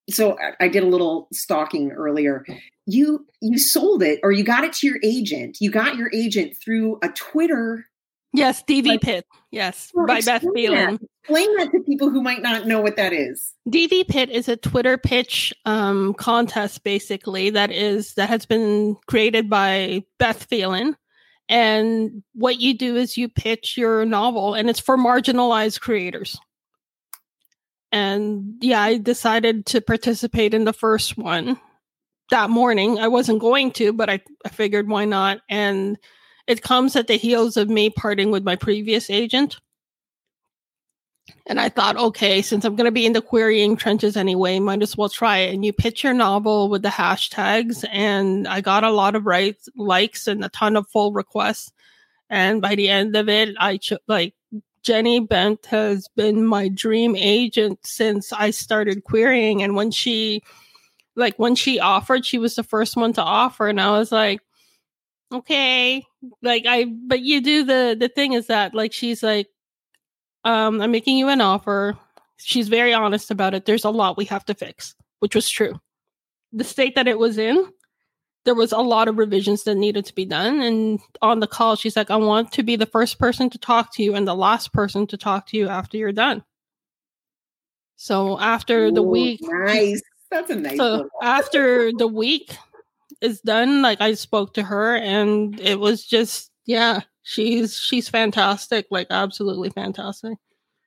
so 0.09 0.37
I 0.61 0.69
did 0.69 0.83
a 0.83 0.87
little 0.87 1.29
stalking 1.33 1.91
earlier. 1.93 2.45
You 2.87 3.27
you 3.41 3.59
sold 3.59 4.03
it 4.03 4.21
or 4.23 4.33
you 4.33 4.45
got 4.45 4.65
it 4.65 4.73
to 4.75 4.87
your 4.87 4.99
agent. 5.03 5.59
You 5.61 5.71
got 5.71 5.97
your 5.97 6.11
agent 6.13 6.57
through 6.57 6.99
a 7.03 7.09
Twitter. 7.09 7.87
Yes, 8.33 8.63
DV 8.63 8.87
like, 8.87 9.01
Pit. 9.01 9.27
Yes, 9.51 9.91
by 10.07 10.21
Beth 10.21 10.45
Phelan. 10.55 10.99
Explain 11.29 11.57
that 11.57 11.73
to 11.73 11.81
people 11.81 12.11
who 12.11 12.23
might 12.23 12.43
not 12.43 12.67
know 12.67 12.81
what 12.81 12.97
that 12.97 13.13
is. 13.13 13.53
DV 13.69 14.09
Pit 14.09 14.31
is 14.31 14.49
a 14.49 14.57
Twitter 14.57 14.97
pitch 14.97 15.53
um, 15.65 16.15
contest, 16.15 16.85
basically 16.85 17.51
that 17.51 17.71
is 17.71 18.15
that 18.15 18.29
has 18.29 18.47
been 18.47 18.97
created 19.07 19.51
by 19.51 20.05
Beth 20.19 20.45
Phelan. 20.45 20.97
And 21.49 22.23
what 22.35 22.61
you 22.61 22.77
do 22.77 22.97
is 22.97 23.17
you 23.17 23.29
pitch 23.29 23.77
your 23.77 24.05
novel, 24.05 24.55
and 24.55 24.69
it's 24.69 24.81
for 24.81 24.97
marginalized 24.97 25.81
creators 25.81 26.39
and 27.93 28.57
yeah, 28.61 28.83
I 28.83 28.99
decided 28.99 29.67
to 29.67 29.81
participate 29.81 30.55
in 30.55 30.65
the 30.65 30.73
first 30.73 31.17
one 31.17 31.59
that 32.31 32.51
morning. 32.51 32.99
I 32.99 33.09
wasn't 33.09 33.41
going 33.41 33.71
to, 33.73 33.93
but 33.93 34.11
I, 34.11 34.21
I 34.45 34.49
figured 34.49 34.89
why 34.89 35.05
not? 35.05 35.41
And 35.49 35.97
it 36.47 36.63
comes 36.63 36.97
at 36.97 37.07
the 37.07 37.17
heels 37.17 37.57
of 37.57 37.71
me 37.71 37.91
parting 37.91 38.31
with 38.31 38.45
my 38.45 38.57
previous 38.57 39.09
agent. 39.09 39.57
And 41.49 41.61
I 41.61 41.69
thought, 41.69 41.97
okay, 41.97 42.43
since 42.43 42.65
I'm 42.65 42.75
going 42.75 42.87
to 42.87 42.91
be 42.91 43.07
in 43.07 43.13
the 43.13 43.23
querying 43.23 43.77
trenches 43.77 44.17
anyway, 44.17 44.59
might 44.59 44.83
as 44.83 44.97
well 44.97 45.09
try 45.09 45.39
it. 45.39 45.55
And 45.55 45.65
you 45.65 45.73
pitch 45.73 46.03
your 46.03 46.13
novel 46.13 46.69
with 46.69 46.83
the 46.83 46.89
hashtags, 46.89 47.85
and 47.93 48.49
I 48.49 48.61
got 48.61 48.83
a 48.83 48.91
lot 48.91 49.15
of 49.15 49.27
rights, 49.27 49.69
likes 49.77 50.27
and 50.27 50.45
a 50.45 50.49
ton 50.49 50.77
of 50.77 50.89
full 50.89 51.13
requests. 51.13 51.71
And 52.29 52.61
by 52.61 52.75
the 52.75 52.89
end 52.89 53.15
of 53.15 53.29
it, 53.29 53.55
I 53.61 53.77
ch- 53.77 53.93
like 54.09 54.35
Jenny 54.83 55.21
Bent 55.21 55.67
has 55.67 56.09
been 56.17 56.45
my 56.45 56.67
dream 56.67 57.15
agent 57.15 57.79
since 57.87 58.33
I 58.33 58.51
started 58.51 59.05
querying. 59.05 59.63
And 59.63 59.77
when 59.77 59.93
she, 59.93 60.43
like, 61.15 61.39
when 61.39 61.55
she 61.55 61.79
offered, 61.79 62.27
she 62.27 62.39
was 62.39 62.57
the 62.57 62.65
first 62.65 62.97
one 62.97 63.13
to 63.13 63.23
offer. 63.23 63.69
And 63.69 63.81
I 63.81 63.97
was 63.97 64.11
like, 64.11 64.41
okay. 65.33 66.05
Like, 66.43 66.65
I, 66.67 66.87
but 66.87 67.21
you 67.21 67.41
do 67.41 67.63
the, 67.63 67.97
the 67.97 68.09
thing 68.09 68.33
is 68.33 68.49
that, 68.49 68.75
like, 68.75 68.93
she's 68.93 69.23
like, 69.23 69.47
um, 70.47 70.81
I'm 70.81 70.93
making 70.93 71.19
you 71.19 71.29
an 71.29 71.41
offer. 71.41 71.99
She's 72.37 72.69
very 72.69 72.95
honest 72.95 73.33
about 73.33 73.53
it. 73.53 73.67
There's 73.67 73.85
a 73.85 73.91
lot 73.91 74.17
we 74.17 74.25
have 74.27 74.45
to 74.45 74.55
fix, 74.55 74.95
which 75.19 75.35
was 75.35 75.51
true. 75.51 75.81
The 76.53 76.63
state 76.63 76.95
that 76.95 77.09
it 77.09 77.19
was 77.19 77.37
in, 77.37 77.67
there 78.45 78.55
was 78.55 78.71
a 78.71 78.79
lot 78.79 79.09
of 79.09 79.19
revisions 79.19 79.65
that 79.65 79.75
needed 79.75 80.07
to 80.07 80.15
be 80.15 80.25
done. 80.25 80.61
And 80.61 81.01
on 81.21 81.41
the 81.41 81.49
call, 81.49 81.75
she's 81.75 81.97
like, 81.97 82.13
I 82.13 82.17
want 82.17 82.53
to 82.53 82.63
be 82.63 82.77
the 82.77 82.87
first 82.87 83.19
person 83.19 83.51
to 83.51 83.59
talk 83.59 83.93
to 83.95 84.05
you 84.05 84.15
and 84.15 84.27
the 84.27 84.37
last 84.37 84.73
person 84.73 85.09
to 85.09 85.17
talk 85.17 85.49
to 85.49 85.57
you 85.57 85.69
after 85.69 85.97
you're 85.97 86.13
done. 86.13 86.45
So 87.97 88.39
after 88.39 88.87
Ooh, 88.87 88.93
the 88.93 89.03
week, 89.03 89.41
nice. 89.43 90.01
That's 90.31 90.51
a 90.51 90.55
nice. 90.55 90.77
So 90.77 91.09
after 91.23 91.91
the 91.93 92.07
week 92.07 92.57
is 93.21 93.41
done, 93.41 93.83
like 93.83 94.01
I 94.01 94.15
spoke 94.15 94.55
to 94.55 94.63
her, 94.63 94.97
and 94.97 95.59
it 95.59 95.81
was 95.81 96.07
just 96.07 96.53
yeah, 96.67 97.01
she's 97.27 97.77
she's 97.77 98.09
fantastic, 98.09 98.87
like 98.91 99.09
absolutely 99.11 99.69
fantastic. 99.71 100.39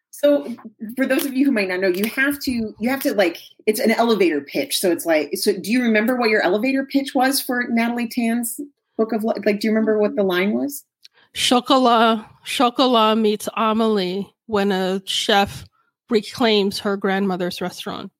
So 0.09 0.55
for 0.95 1.05
those 1.05 1.25
of 1.25 1.33
you 1.33 1.45
who 1.45 1.51
might 1.51 1.67
not 1.67 1.81
know, 1.81 1.87
you 1.89 2.05
have 2.05 2.39
to 2.41 2.73
you 2.79 2.89
have 2.89 3.01
to 3.03 3.13
like 3.13 3.37
it's 3.67 3.79
an 3.79 3.91
elevator 3.91 4.41
pitch. 4.41 4.79
So 4.79 4.89
it's 4.91 5.05
like 5.05 5.31
so 5.35 5.53
do 5.53 5.71
you 5.71 5.83
remember 5.83 6.15
what 6.15 6.29
your 6.29 6.41
elevator 6.41 6.85
pitch 6.85 7.13
was 7.13 7.41
for 7.41 7.65
Natalie 7.69 8.07
Tan's 8.07 8.59
book 8.97 9.11
of 9.11 9.23
like 9.23 9.59
do 9.59 9.67
you 9.67 9.71
remember 9.71 9.99
what 9.99 10.15
the 10.15 10.23
line 10.23 10.53
was? 10.53 10.85
Chocolat 11.33 12.25
Chocolat 12.45 13.17
meets 13.17 13.49
Amelie 13.55 14.33
when 14.47 14.71
a 14.71 15.01
chef 15.05 15.65
reclaims 16.09 16.79
her 16.79 16.97
grandmother's 16.97 17.61
restaurant. 17.61 18.11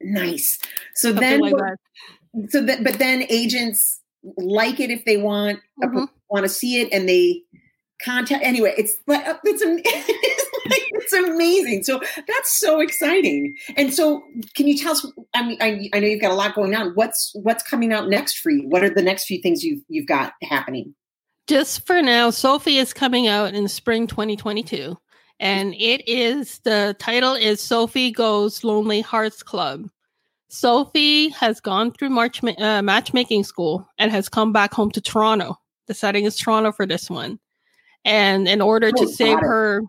Nice. 0.00 0.58
So 0.94 1.08
Something 1.08 1.20
then 1.28 1.40
like 1.40 1.56
that. 1.56 2.50
so 2.50 2.62
that 2.62 2.84
but 2.84 2.98
then 2.98 3.24
agents 3.28 4.01
like 4.36 4.80
it 4.80 4.90
if 4.90 5.04
they 5.04 5.16
want 5.16 5.58
mm-hmm. 5.82 6.04
want 6.28 6.44
to 6.44 6.48
see 6.48 6.80
it 6.80 6.88
and 6.92 7.08
they 7.08 7.42
contact 8.02 8.44
anyway 8.44 8.74
it's 8.76 8.94
but 9.06 9.40
it's, 9.44 9.62
it's 9.64 10.52
it's 11.02 11.12
amazing. 11.12 11.82
So 11.84 12.00
that's 12.28 12.56
so 12.58 12.80
exciting. 12.80 13.56
And 13.76 13.92
so, 13.92 14.22
can 14.54 14.66
you 14.68 14.76
tell 14.76 14.92
us? 14.92 15.06
I 15.34 15.46
mean, 15.46 15.58
I, 15.60 15.88
I 15.92 16.00
know 16.00 16.06
you've 16.06 16.20
got 16.20 16.30
a 16.30 16.34
lot 16.34 16.54
going 16.54 16.74
on. 16.74 16.92
What's 16.94 17.32
what's 17.34 17.62
coming 17.62 17.92
out 17.92 18.08
next 18.08 18.38
for 18.38 18.50
you? 18.50 18.68
What 18.68 18.84
are 18.84 18.90
the 18.90 19.02
next 19.02 19.24
few 19.24 19.40
things 19.40 19.64
you've 19.64 19.82
you've 19.88 20.06
got 20.06 20.32
happening? 20.42 20.94
Just 21.46 21.86
for 21.86 22.00
now, 22.02 22.30
Sophie 22.30 22.78
is 22.78 22.92
coming 22.92 23.26
out 23.26 23.54
in 23.54 23.66
spring 23.68 24.06
2022, 24.06 24.96
and 25.40 25.74
it 25.74 26.08
is 26.08 26.60
the 26.60 26.96
title 26.98 27.34
is 27.34 27.60
Sophie 27.60 28.12
Go's 28.12 28.62
Lonely 28.62 29.00
Hearts 29.00 29.42
Club. 29.42 29.88
Sophie 30.52 31.30
has 31.30 31.60
gone 31.60 31.92
through 31.92 32.10
March, 32.10 32.44
uh, 32.44 32.82
matchmaking 32.82 33.42
school 33.42 33.88
and 33.96 34.12
has 34.12 34.28
come 34.28 34.52
back 34.52 34.74
home 34.74 34.90
to 34.90 35.00
Toronto. 35.00 35.58
The 35.86 35.94
setting 35.94 36.26
is 36.26 36.36
Toronto 36.36 36.72
for 36.72 36.84
this 36.84 37.08
one. 37.08 37.40
And 38.04 38.46
in 38.46 38.60
order 38.60 38.90
oh, 38.94 39.02
to 39.02 39.08
save 39.08 39.40
her 39.40 39.80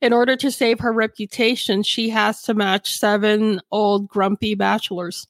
in 0.00 0.12
order 0.12 0.34
to 0.34 0.50
save 0.50 0.80
her 0.80 0.92
reputation, 0.92 1.84
she 1.84 2.08
has 2.08 2.42
to 2.42 2.54
match 2.54 2.98
seven 2.98 3.60
old 3.70 4.08
grumpy 4.08 4.56
bachelors. 4.56 5.28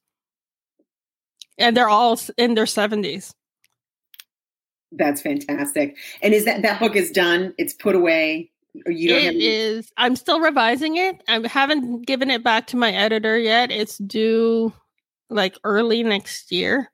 And 1.59 1.77
they're 1.77 1.91
all 1.91 2.19
in 2.39 2.55
their 2.55 2.65
70s. 2.65 3.35
That's 4.91 5.21
fantastic. 5.21 5.99
And 6.23 6.33
is 6.33 6.47
that 6.47 6.63
that 6.63 6.81
book 6.81 6.97
is 6.97 7.11
done? 7.11 7.53
It's 7.59 7.75
put 7.75 7.95
away. 7.95 8.51
You 8.87 9.15
it 9.15 9.25
any- 9.27 9.47
is. 9.47 9.93
I'm 9.97 10.17
still 10.17 10.41
revising 10.41 10.97
it. 10.97 11.23
I 11.29 11.47
haven't 11.47 12.07
given 12.07 12.31
it 12.31 12.43
back 12.43 12.69
to 12.69 12.77
my 12.77 12.93
editor 12.93 13.39
yet. 13.39 13.71
It's 13.71 13.99
due 13.99 14.73
like 15.31 15.57
early 15.65 16.03
next 16.03 16.53
year. 16.53 16.91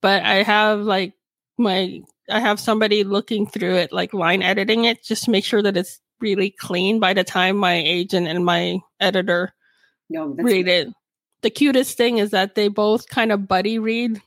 But 0.00 0.22
I 0.24 0.42
have 0.42 0.80
like 0.80 1.14
my 1.58 2.00
I 2.30 2.40
have 2.40 2.60
somebody 2.60 3.04
looking 3.04 3.46
through 3.46 3.74
it, 3.76 3.92
like 3.92 4.14
line 4.14 4.42
editing 4.42 4.84
it, 4.84 5.02
just 5.04 5.24
to 5.24 5.30
make 5.30 5.44
sure 5.44 5.62
that 5.62 5.76
it's 5.76 6.00
really 6.20 6.50
clean 6.50 7.00
by 7.00 7.12
the 7.12 7.24
time 7.24 7.56
my 7.56 7.74
agent 7.74 8.28
and 8.28 8.44
my 8.44 8.78
editor 9.00 9.52
no, 10.08 10.26
read 10.26 10.68
it. 10.68 10.88
The 11.42 11.50
cutest 11.50 11.96
thing 11.96 12.18
is 12.18 12.30
that 12.30 12.54
they 12.54 12.68
both 12.68 13.08
kind 13.08 13.32
of 13.32 13.48
buddy 13.48 13.78
read 13.78 14.20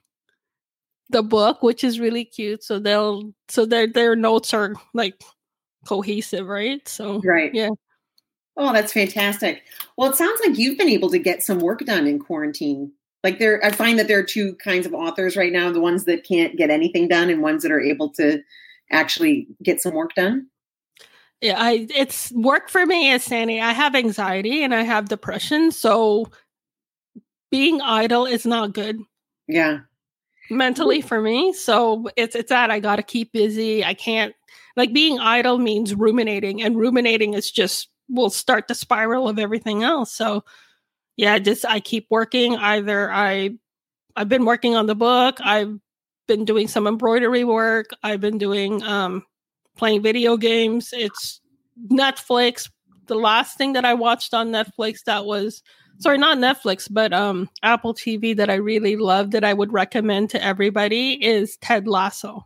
the 1.10 1.23
book, 1.23 1.63
which 1.63 1.84
is 1.84 1.99
really 1.99 2.25
cute. 2.25 2.63
So 2.63 2.79
they'll 2.79 3.34
so 3.47 3.65
their 3.65 3.88
their 3.88 4.15
notes 4.15 4.53
are 4.53 4.73
like 4.93 5.21
cohesive, 5.86 6.48
right? 6.48 6.88
So 6.88 7.21
right, 7.24 7.54
yeah. 7.54 7.69
Oh, 8.58 8.71
that's 8.71 8.93
fantastic. 8.93 9.63
Well, 9.98 10.10
it 10.10 10.15
sounds 10.15 10.39
like 10.45 10.58
you've 10.58 10.78
been 10.78 10.89
able 10.89 11.10
to 11.10 11.19
get 11.19 11.43
some 11.43 11.60
work 11.60 11.80
done 11.80 12.08
in 12.08 12.19
quarantine. 12.19 12.91
Like 13.24 13.39
there, 13.39 13.63
I 13.65 13.71
find 13.71 14.00
that 14.00 14.08
there 14.08 14.19
are 14.19 14.24
two 14.24 14.56
kinds 14.56 14.86
of 14.86 14.93
authors 14.93 15.36
right 15.36 15.52
now: 15.52 15.71
the 15.71 15.82
ones 15.82 16.06
that 16.06 16.24
can't 16.24 16.58
get 16.58 16.69
anything 16.69 17.08
done, 17.08 17.30
and 17.30 17.41
ones 17.41 17.63
that 17.63 17.71
are 17.71 17.82
able 17.82 18.10
to 18.13 18.41
actually 18.91 19.48
get 19.63 19.82
some 19.82 19.93
work 19.93 20.13
done. 20.15 20.48
Yeah, 21.41 21.56
I 21.58 21.88
it's 21.93 22.32
work 22.32 22.69
for 22.69 22.86
me 22.86 23.12
is 23.12 23.24
Sandy. 23.24 23.60
I 23.60 23.74
have 23.74 23.95
anxiety 23.95 24.63
and 24.63 24.74
I 24.74 24.84
have 24.84 25.10
depression, 25.10 25.71
so 25.71 26.28
being 27.52 27.82
idle 27.82 28.26
is 28.26 28.45
not 28.45 28.74
good. 28.74 29.00
Yeah. 29.48 29.80
Mentally 30.50 31.02
for 31.02 31.21
me. 31.21 31.54
So 31.54 32.10
it's 32.15 32.36
it's 32.36 32.50
that 32.50 32.71
I 32.71 32.80
gotta 32.80 33.04
keep 33.04 33.32
busy. 33.32 33.84
I 33.84 33.93
can't 33.93 34.36
like 34.75 34.93
being 34.93 35.19
idle 35.19 35.57
means 35.57 35.95
ruminating, 35.95 36.61
and 36.61 36.77
ruminating 36.77 37.33
is 37.33 37.51
just 37.51 37.89
will 38.09 38.29
start 38.29 38.67
the 38.67 38.75
spiral 38.75 39.27
of 39.27 39.39
everything 39.39 39.83
else. 39.83 40.11
So 40.13 40.43
yeah, 41.17 41.39
just 41.39 41.65
I 41.65 41.79
keep 41.79 42.07
working. 42.09 42.55
Either 42.55 43.11
I 43.11 43.51
I've 44.15 44.29
been 44.29 44.45
working 44.45 44.75
on 44.75 44.85
the 44.85 44.95
book, 44.95 45.38
I've 45.41 45.79
been 46.27 46.45
doing 46.45 46.67
some 46.67 46.88
embroidery 46.88 47.43
work, 47.43 47.88
I've 48.03 48.21
been 48.21 48.38
doing 48.38 48.83
um 48.83 49.23
playing 49.77 50.01
video 50.01 50.38
games. 50.38 50.93
It's 50.93 51.41
Netflix. 51.91 52.69
The 53.07 53.15
last 53.15 53.57
thing 53.57 53.73
that 53.73 53.85
I 53.85 53.93
watched 53.93 54.33
on 54.33 54.49
Netflix 54.51 55.03
that 55.05 55.25
was 55.25 55.61
sorry, 55.99 56.17
not 56.17 56.38
Netflix, 56.38 56.88
but 56.91 57.13
um 57.13 57.49
Apple 57.63 57.93
TV 57.93 58.35
that 58.35 58.49
I 58.49 58.55
really 58.55 58.95
loved 58.97 59.31
that 59.31 59.43
I 59.43 59.53
would 59.53 59.71
recommend 59.73 60.29
to 60.31 60.43
everybody 60.43 61.13
is 61.23 61.57
Ted 61.57 61.88
Lasso. 61.88 62.45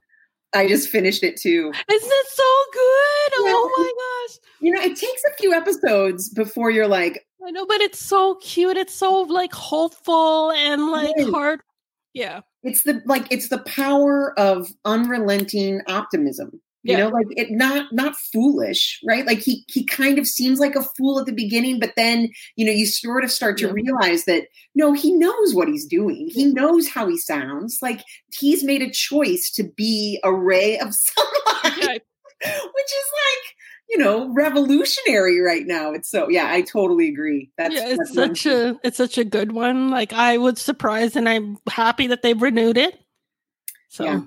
I 0.53 0.67
just 0.67 0.89
finished 0.89 1.23
it 1.23 1.37
too. 1.37 1.71
Isn't 1.89 2.11
it 2.11 2.27
so 2.27 2.43
good? 2.73 3.45
Yeah. 3.45 3.53
Oh 3.55 3.71
my 3.77 3.91
gosh. 4.27 4.39
You 4.61 4.71
know, 4.71 4.81
it 4.81 4.97
takes 4.97 5.23
a 5.31 5.35
few 5.37 5.53
episodes 5.53 6.29
before 6.29 6.71
you're 6.71 6.87
like, 6.87 7.25
I 7.45 7.51
know, 7.51 7.65
but 7.65 7.81
it's 7.81 7.99
so 7.99 8.35
cute. 8.35 8.77
It's 8.77 8.93
so 8.93 9.21
like 9.21 9.53
hopeful 9.53 10.51
and 10.51 10.87
like 10.91 11.13
yeah. 11.17 11.29
hard. 11.29 11.61
Yeah. 12.13 12.41
It's 12.63 12.83
the 12.83 13.01
like 13.05 13.27
it's 13.31 13.49
the 13.49 13.59
power 13.59 14.37
of 14.37 14.69
unrelenting 14.85 15.81
optimism 15.87 16.61
you 16.83 16.93
yeah. 16.93 16.99
know 16.99 17.09
like 17.09 17.27
it 17.31 17.51
not 17.51 17.91
not 17.91 18.15
foolish 18.15 18.99
right? 19.05 19.25
Like 19.25 19.39
he 19.39 19.65
he 19.67 19.85
kind 19.85 20.17
of 20.17 20.25
seems 20.25 20.59
like 20.59 20.75
a 20.75 20.83
fool 20.97 21.19
at 21.19 21.25
the 21.25 21.33
beginning 21.33 21.79
but 21.79 21.93
then 21.97 22.29
you 22.55 22.65
know 22.65 22.71
you 22.71 22.85
sort 22.85 23.23
of 23.23 23.31
start 23.31 23.57
to 23.57 23.67
yeah. 23.67 23.73
realize 23.73 24.25
that 24.25 24.45
no 24.75 24.93
he 24.93 25.13
knows 25.13 25.53
what 25.53 25.67
he's 25.67 25.85
doing. 25.85 26.29
He 26.31 26.45
knows 26.45 26.87
how 26.87 27.07
he 27.07 27.17
sounds. 27.17 27.79
Like 27.81 28.03
he's 28.33 28.63
made 28.63 28.81
a 28.81 28.89
choice 28.89 29.51
to 29.51 29.63
be 29.63 30.19
a 30.23 30.33
ray 30.33 30.79
of 30.79 30.93
sunlight 30.93 32.03
which 32.41 32.51
is 32.51 33.11
like 33.27 33.55
you 33.89 33.97
know 33.97 34.31
revolutionary 34.33 35.41
right 35.41 35.65
now. 35.65 35.91
It's 35.91 36.09
so 36.09 36.29
yeah 36.29 36.49
i 36.49 36.61
totally 36.61 37.09
agree. 37.09 37.51
That's 37.57 37.75
yeah 37.75 37.89
it's 37.89 37.97
that's 37.97 38.13
such 38.13 38.45
a 38.45 38.79
it's 38.83 38.97
such 38.97 39.17
a 39.17 39.25
good 39.25 39.51
one. 39.51 39.89
Like 39.89 40.13
i 40.13 40.37
was 40.37 40.61
surprised 40.61 41.17
and 41.17 41.27
i'm 41.27 41.57
happy 41.69 42.07
that 42.07 42.21
they've 42.21 42.41
renewed 42.41 42.77
it. 42.77 42.97
So 43.89 44.05
yeah. 44.05 44.21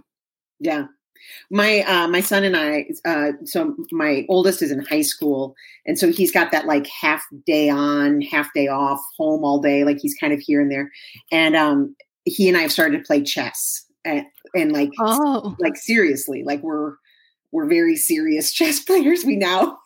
Yeah 0.60 0.86
my 1.50 1.80
uh, 1.82 2.08
my 2.08 2.20
son 2.20 2.44
and 2.44 2.56
I. 2.56 2.86
Uh, 3.04 3.32
so 3.44 3.74
my 3.90 4.24
oldest 4.28 4.62
is 4.62 4.70
in 4.70 4.84
high 4.84 5.02
school, 5.02 5.54
and 5.86 5.98
so 5.98 6.10
he's 6.10 6.32
got 6.32 6.52
that 6.52 6.66
like 6.66 6.86
half 6.86 7.24
day 7.46 7.68
on, 7.68 8.20
half 8.22 8.52
day 8.52 8.68
off, 8.68 9.00
home 9.16 9.44
all 9.44 9.60
day. 9.60 9.84
Like 9.84 9.98
he's 10.00 10.14
kind 10.14 10.32
of 10.32 10.40
here 10.40 10.60
and 10.60 10.70
there, 10.70 10.90
and 11.30 11.56
um, 11.56 11.96
he 12.24 12.48
and 12.48 12.56
I 12.56 12.62
have 12.62 12.72
started 12.72 12.98
to 12.98 13.04
play 13.04 13.22
chess, 13.22 13.84
and, 14.04 14.24
and 14.54 14.72
like 14.72 14.90
oh. 15.00 15.56
like 15.58 15.76
seriously, 15.76 16.42
like 16.44 16.62
we're 16.62 16.94
we're 17.52 17.68
very 17.68 17.96
serious 17.96 18.52
chess 18.54 18.80
players. 18.80 19.24
We 19.24 19.36
now 19.36 19.78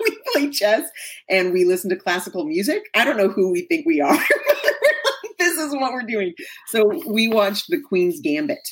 we 0.00 0.18
play 0.32 0.50
chess 0.50 0.88
and 1.28 1.52
we 1.52 1.64
listen 1.64 1.90
to 1.90 1.96
classical 1.96 2.44
music. 2.44 2.84
I 2.94 3.04
don't 3.04 3.16
know 3.16 3.28
who 3.28 3.50
we 3.50 3.62
think 3.62 3.86
we 3.86 4.00
are. 4.00 4.16
this 5.38 5.58
is 5.58 5.72
what 5.74 5.92
we're 5.92 6.02
doing. 6.02 6.34
So 6.68 7.02
we 7.06 7.28
watched 7.28 7.66
the 7.68 7.80
Queen's 7.80 8.20
Gambit 8.20 8.68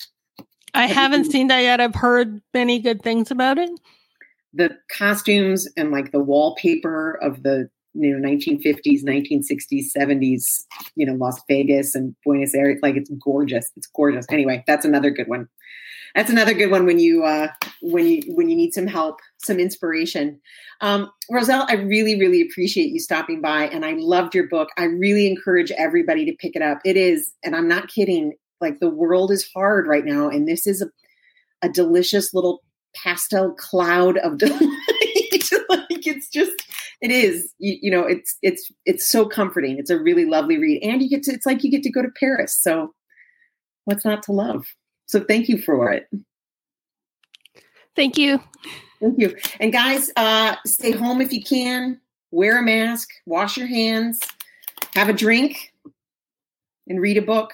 I 0.74 0.86
haven't 0.86 1.30
seen 1.30 1.48
that 1.48 1.60
yet. 1.60 1.80
I've 1.80 1.94
heard 1.94 2.42
many 2.52 2.80
good 2.80 3.02
things 3.02 3.30
about 3.30 3.58
it. 3.58 3.70
The 4.52 4.76
costumes 4.96 5.68
and 5.76 5.90
like 5.90 6.12
the 6.12 6.20
wallpaper 6.20 7.18
of 7.22 7.42
the 7.42 7.68
you 7.94 8.16
know 8.16 8.28
1950s, 8.28 9.04
1960s, 9.04 9.86
70s, 9.96 10.64
you 10.96 11.06
know 11.06 11.14
Las 11.14 11.40
Vegas 11.48 11.94
and 11.94 12.14
Buenos 12.24 12.54
Aires, 12.54 12.80
like 12.82 12.96
it's 12.96 13.10
gorgeous. 13.22 13.70
It's 13.76 13.86
gorgeous. 13.86 14.26
Anyway, 14.30 14.64
that's 14.66 14.84
another 14.84 15.10
good 15.10 15.28
one. 15.28 15.48
That's 16.14 16.30
another 16.30 16.54
good 16.54 16.70
one 16.70 16.86
when 16.86 17.00
you 17.00 17.24
uh, 17.24 17.48
when 17.82 18.06
you 18.06 18.22
when 18.34 18.48
you 18.48 18.56
need 18.56 18.72
some 18.72 18.86
help, 18.86 19.20
some 19.42 19.58
inspiration. 19.58 20.40
Um, 20.80 21.10
Roselle, 21.30 21.66
I 21.68 21.74
really 21.74 22.18
really 22.18 22.40
appreciate 22.40 22.90
you 22.90 23.00
stopping 23.00 23.40
by, 23.40 23.66
and 23.66 23.84
I 23.84 23.94
loved 23.94 24.34
your 24.34 24.48
book. 24.48 24.68
I 24.76 24.84
really 24.84 25.28
encourage 25.28 25.72
everybody 25.72 26.24
to 26.26 26.32
pick 26.38 26.54
it 26.54 26.62
up. 26.62 26.78
It 26.84 26.96
is, 26.96 27.32
and 27.44 27.56
I'm 27.56 27.68
not 27.68 27.88
kidding 27.88 28.34
like 28.60 28.80
the 28.80 28.90
world 28.90 29.30
is 29.30 29.48
hard 29.54 29.86
right 29.86 30.04
now 30.04 30.28
and 30.28 30.48
this 30.48 30.66
is 30.66 30.82
a, 30.82 30.86
a 31.62 31.68
delicious 31.68 32.34
little 32.34 32.62
pastel 32.94 33.52
cloud 33.52 34.18
of 34.18 34.38
delight. 34.38 34.60
Like 35.68 36.06
it's 36.06 36.28
just 36.28 36.52
it 37.00 37.10
is 37.10 37.52
you, 37.58 37.78
you, 37.82 37.90
know 37.90 38.04
it's 38.04 38.36
it's 38.42 38.70
it's 38.84 39.08
so 39.08 39.26
comforting. 39.26 39.78
It's 39.78 39.90
a 39.90 39.98
really 39.98 40.24
lovely 40.24 40.58
read 40.58 40.82
and 40.82 41.02
you 41.02 41.08
get 41.08 41.22
to 41.24 41.32
it's 41.32 41.46
like 41.46 41.64
you 41.64 41.70
get 41.70 41.82
to 41.82 41.90
go 41.90 42.02
to 42.02 42.08
paris 42.18 42.56
so 42.58 42.94
what's 43.84 44.04
not 44.04 44.22
to 44.24 44.32
love? 44.32 44.66
So 45.06 45.20
thank 45.20 45.48
you 45.48 45.60
for 45.60 45.92
it. 45.92 46.08
Thank 47.96 48.18
you. 48.18 48.40
Thank 49.00 49.18
you. 49.18 49.36
And 49.60 49.72
guys 49.72 50.10
uh 50.16 50.56
stay 50.66 50.92
home 50.92 51.20
if 51.20 51.32
you 51.32 51.42
can. 51.42 52.00
Wear 52.30 52.58
a 52.58 52.62
mask 52.62 53.08
wash 53.26 53.56
your 53.56 53.68
hands 53.68 54.20
have 54.94 55.08
a 55.08 55.12
drink 55.12 55.72
and 56.86 57.00
read 57.00 57.16
a 57.16 57.22
book 57.22 57.52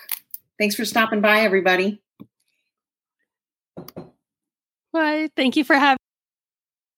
Thanks 0.60 0.74
for 0.74 0.84
stopping 0.84 1.22
by, 1.22 1.40
everybody. 1.40 2.02
Bye. 4.92 5.30
Thank 5.34 5.56
you 5.56 5.64
for 5.64 5.74
having 5.74 5.96